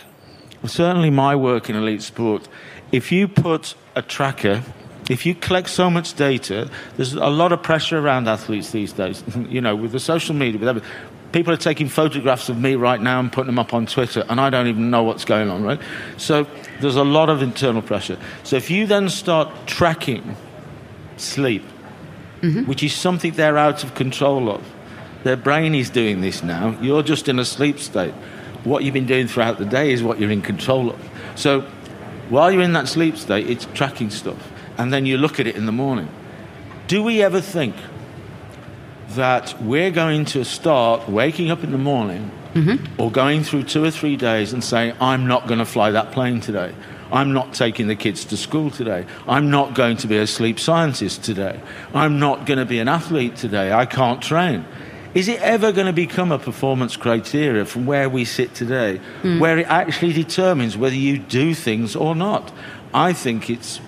[0.65, 2.49] certainly my work in elite sport,
[2.91, 4.63] if you put a tracker,
[5.09, 9.23] if you collect so much data, there's a lot of pressure around athletes these days.
[9.49, 10.91] you know, with the social media, with everything.
[11.33, 14.41] People are taking photographs of me right now and putting them up on Twitter, and
[14.41, 15.81] I don't even know what's going on, right?
[16.19, 16.47] So
[16.81, 18.19] there's a lot of internal pressure.
[18.43, 20.37] So if you then start tracking
[21.17, 21.65] sleep,
[22.43, 22.67] mm-hmm.
[22.67, 24.63] which is something they're out of control of,
[25.25, 28.13] their brain is doing this now, you're just in a sleep state.
[28.65, 31.11] What you've been doing throughout the day is what you're in control of.
[31.35, 31.63] So
[32.29, 34.53] while you're in that sleep state, it's tracking stuff.
[34.79, 36.09] And then you look at it in the morning.
[36.89, 37.75] Do we ever think
[39.17, 43.01] that we're going to start waking up in the morning mm-hmm.
[43.01, 46.13] or going through two or three days and saying, I'm not going to fly that
[46.13, 46.75] plane today?
[47.11, 49.05] I'm not taking the kids to school today.
[49.29, 51.61] I'm not going to be a sleep scientist today.
[51.93, 53.71] I'm not going to be an athlete today.
[53.73, 54.65] I can't train.
[55.15, 59.41] Is it ever going to become a performance criteria from where we sit today, mm.
[59.41, 62.51] where it actually determines whether you do things or not?
[62.95, 63.81] I think it's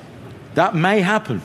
[0.53, 1.41] that may happen.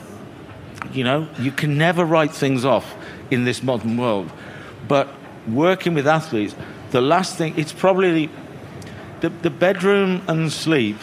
[0.92, 2.94] You know, you can never write things off
[3.30, 4.30] in this modern world.
[4.88, 5.08] But
[5.48, 6.54] working with athletes,
[6.90, 8.30] the last thing, it's probably
[9.20, 10.96] the, the bedroom and sleep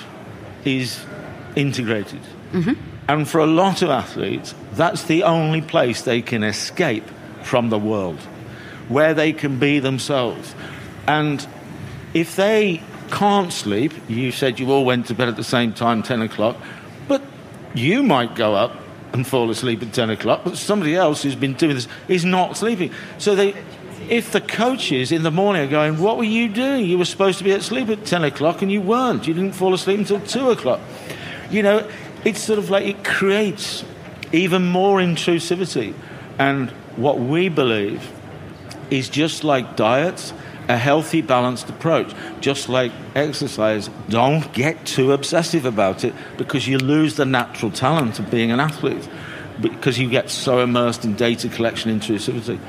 [0.65, 1.03] is
[1.55, 2.21] integrated.
[2.51, 2.73] Mm-hmm.
[3.07, 7.05] And for a lot of athletes, that's the only place they can escape
[7.43, 8.19] from the world,
[8.89, 10.53] where they can be themselves.
[11.07, 11.45] And
[12.13, 16.03] if they can't sleep, you said you all went to bed at the same time,
[16.03, 16.57] 10 o'clock,
[17.07, 17.21] but
[17.73, 18.75] you might go up
[19.14, 22.58] and fall asleep at 10 o'clock, but somebody else who's been doing this is not
[22.58, 22.91] sleeping.
[23.18, 23.55] So they,
[24.10, 26.86] if the coaches in the morning are going, What were you doing?
[26.86, 29.28] You were supposed to be asleep at 10 o'clock and you weren't.
[29.28, 30.80] You didn't fall asleep until 2 o'clock.
[31.49, 31.89] You know,
[32.24, 33.84] it's sort of like it creates
[34.32, 35.93] even more intrusivity.
[36.38, 38.12] And what we believe
[38.89, 40.34] is just like diets,
[40.68, 42.13] a healthy, balanced approach.
[42.41, 48.20] Just like exercise, don't get too obsessive about it because you lose the natural talent
[48.20, 49.07] of being an athlete
[49.61, 52.59] because you get so immersed in data collection intrusivity.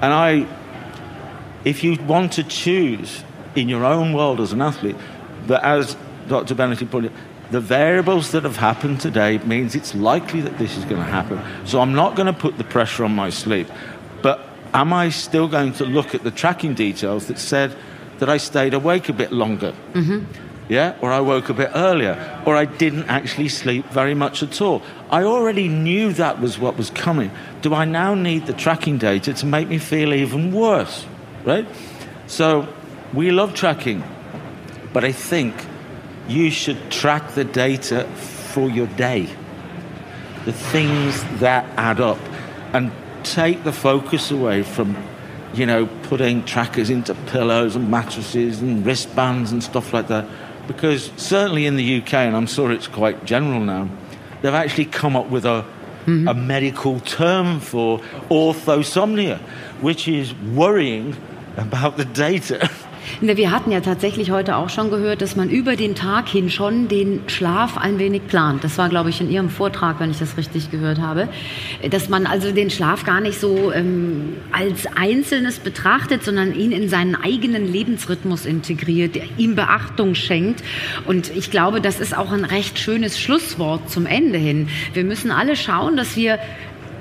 [0.00, 0.46] And I,
[1.64, 3.22] if you want to choose
[3.54, 4.96] in your own world as an athlete,
[5.46, 5.96] but as
[6.28, 6.54] Dr.
[6.54, 7.12] Bennett it,
[7.50, 11.38] the variables that have happened today means it's likely that this is going to happen.
[11.66, 13.68] So I'm not going to put the pressure on my sleep.
[14.74, 17.76] Am I still going to look at the tracking details that said
[18.18, 19.74] that I stayed awake a bit longer?
[19.92, 20.24] Mm-hmm.
[20.68, 24.62] Yeah, or I woke a bit earlier, or I didn't actually sleep very much at
[24.62, 24.82] all.
[25.10, 27.30] I already knew that was what was coming.
[27.60, 31.04] Do I now need the tracking data to make me feel even worse?
[31.44, 31.66] Right?
[32.26, 32.72] So
[33.12, 34.02] we love tracking,
[34.92, 35.54] but I think
[36.28, 38.04] you should track the data
[38.54, 39.28] for your day,
[40.46, 42.18] the things that add up,
[42.72, 42.92] and
[43.22, 44.96] take the focus away from,
[45.54, 50.26] you know, putting trackers into pillows and mattresses and wristbands and stuff like that.
[50.66, 53.88] Because certainly in the UK, and I'm sure it's quite general now,
[54.40, 55.64] they've actually come up with a,
[56.04, 56.28] mm-hmm.
[56.28, 57.98] a medical term for
[58.30, 59.38] orthosomnia,
[59.80, 61.16] which is worrying
[61.56, 62.70] about the data
[63.20, 66.88] Wir hatten ja tatsächlich heute auch schon gehört, dass man über den Tag hin schon
[66.88, 68.64] den Schlaf ein wenig plant.
[68.64, 71.28] Das war, glaube ich, in Ihrem Vortrag, wenn ich das richtig gehört habe.
[71.90, 76.88] Dass man also den Schlaf gar nicht so ähm, als Einzelnes betrachtet, sondern ihn in
[76.88, 80.62] seinen eigenen Lebensrhythmus integriert, ihm Beachtung schenkt.
[81.06, 84.68] Und ich glaube, das ist auch ein recht schönes Schlusswort zum Ende hin.
[84.94, 86.38] Wir müssen alle schauen, dass wir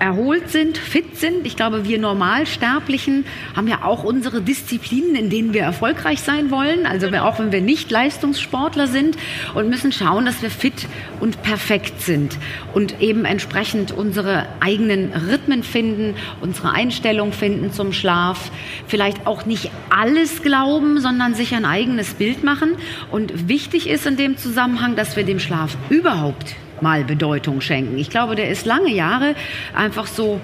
[0.02, 1.46] erholt sind, fit sind.
[1.46, 3.24] Ich glaube, wir Normalsterblichen
[3.56, 6.88] haben ja auch unsere Disziplinen, in denen wir erfolgreich sein wollen.
[6.88, 9.16] Also auch wenn wir nicht Leistungssportler sind
[9.54, 10.88] und müssen schauen, dass wir fit
[11.20, 12.38] und perfekt sind
[12.74, 18.52] und eben entsprechend unsere eigenen Rhythmen finden, unsere Einstellung finden zum Schlaf.
[18.88, 22.72] Vielleicht auch nicht alles glauben, sondern sich ein eigenes Bild machen.
[23.12, 27.98] Und wichtig ist in dem Zusammenhang, dass wir dem Schlaf überhaupt mal Bedeutung schenken.
[27.98, 29.36] Ich glaube, der ist lange Jahre
[29.74, 30.40] einfach so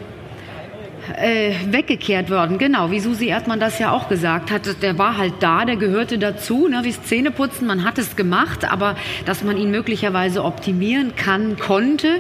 [1.16, 2.58] äh, weggekehrt worden.
[2.58, 4.82] Genau, wie Susi Erdmann das ja auch gesagt hat.
[4.82, 8.96] Der war halt da, der gehörte dazu, ne, wie Zähneputzen, man hat es gemacht, aber
[9.26, 12.20] dass man ihn möglicherweise optimieren kann, konnte,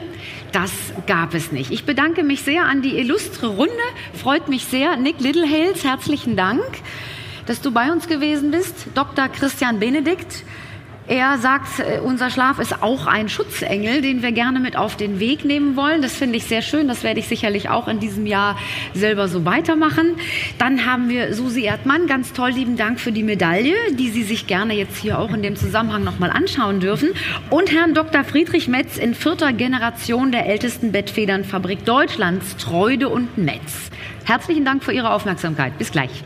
[0.52, 0.72] das
[1.06, 1.72] gab es nicht.
[1.72, 3.74] Ich bedanke mich sehr an die illustre Runde,
[4.14, 4.96] freut mich sehr.
[4.98, 6.64] Nick Littlehales, herzlichen Dank,
[7.46, 8.88] dass du bei uns gewesen bist.
[8.96, 9.28] Dr.
[9.28, 10.44] Christian Benedikt,
[11.08, 15.20] er sagt, äh, unser Schlaf ist auch ein Schutzengel, den wir gerne mit auf den
[15.20, 16.02] Weg nehmen wollen.
[16.02, 16.88] Das finde ich sehr schön.
[16.88, 18.58] Das werde ich sicherlich auch in diesem Jahr
[18.94, 20.16] selber so weitermachen.
[20.58, 22.08] Dann haben wir Susi Erdmann.
[22.08, 25.42] Ganz toll, lieben Dank für die Medaille, die Sie sich gerne jetzt hier auch in
[25.42, 27.10] dem Zusammenhang nochmal anschauen dürfen.
[27.50, 28.24] Und Herrn Dr.
[28.24, 33.90] Friedrich Metz in vierter Generation der ältesten Bettfedernfabrik Deutschlands, Treude und Metz.
[34.26, 35.78] Herzlichen Dank für Ihre Aufmerksamkeit.
[35.78, 36.24] Bis gleich.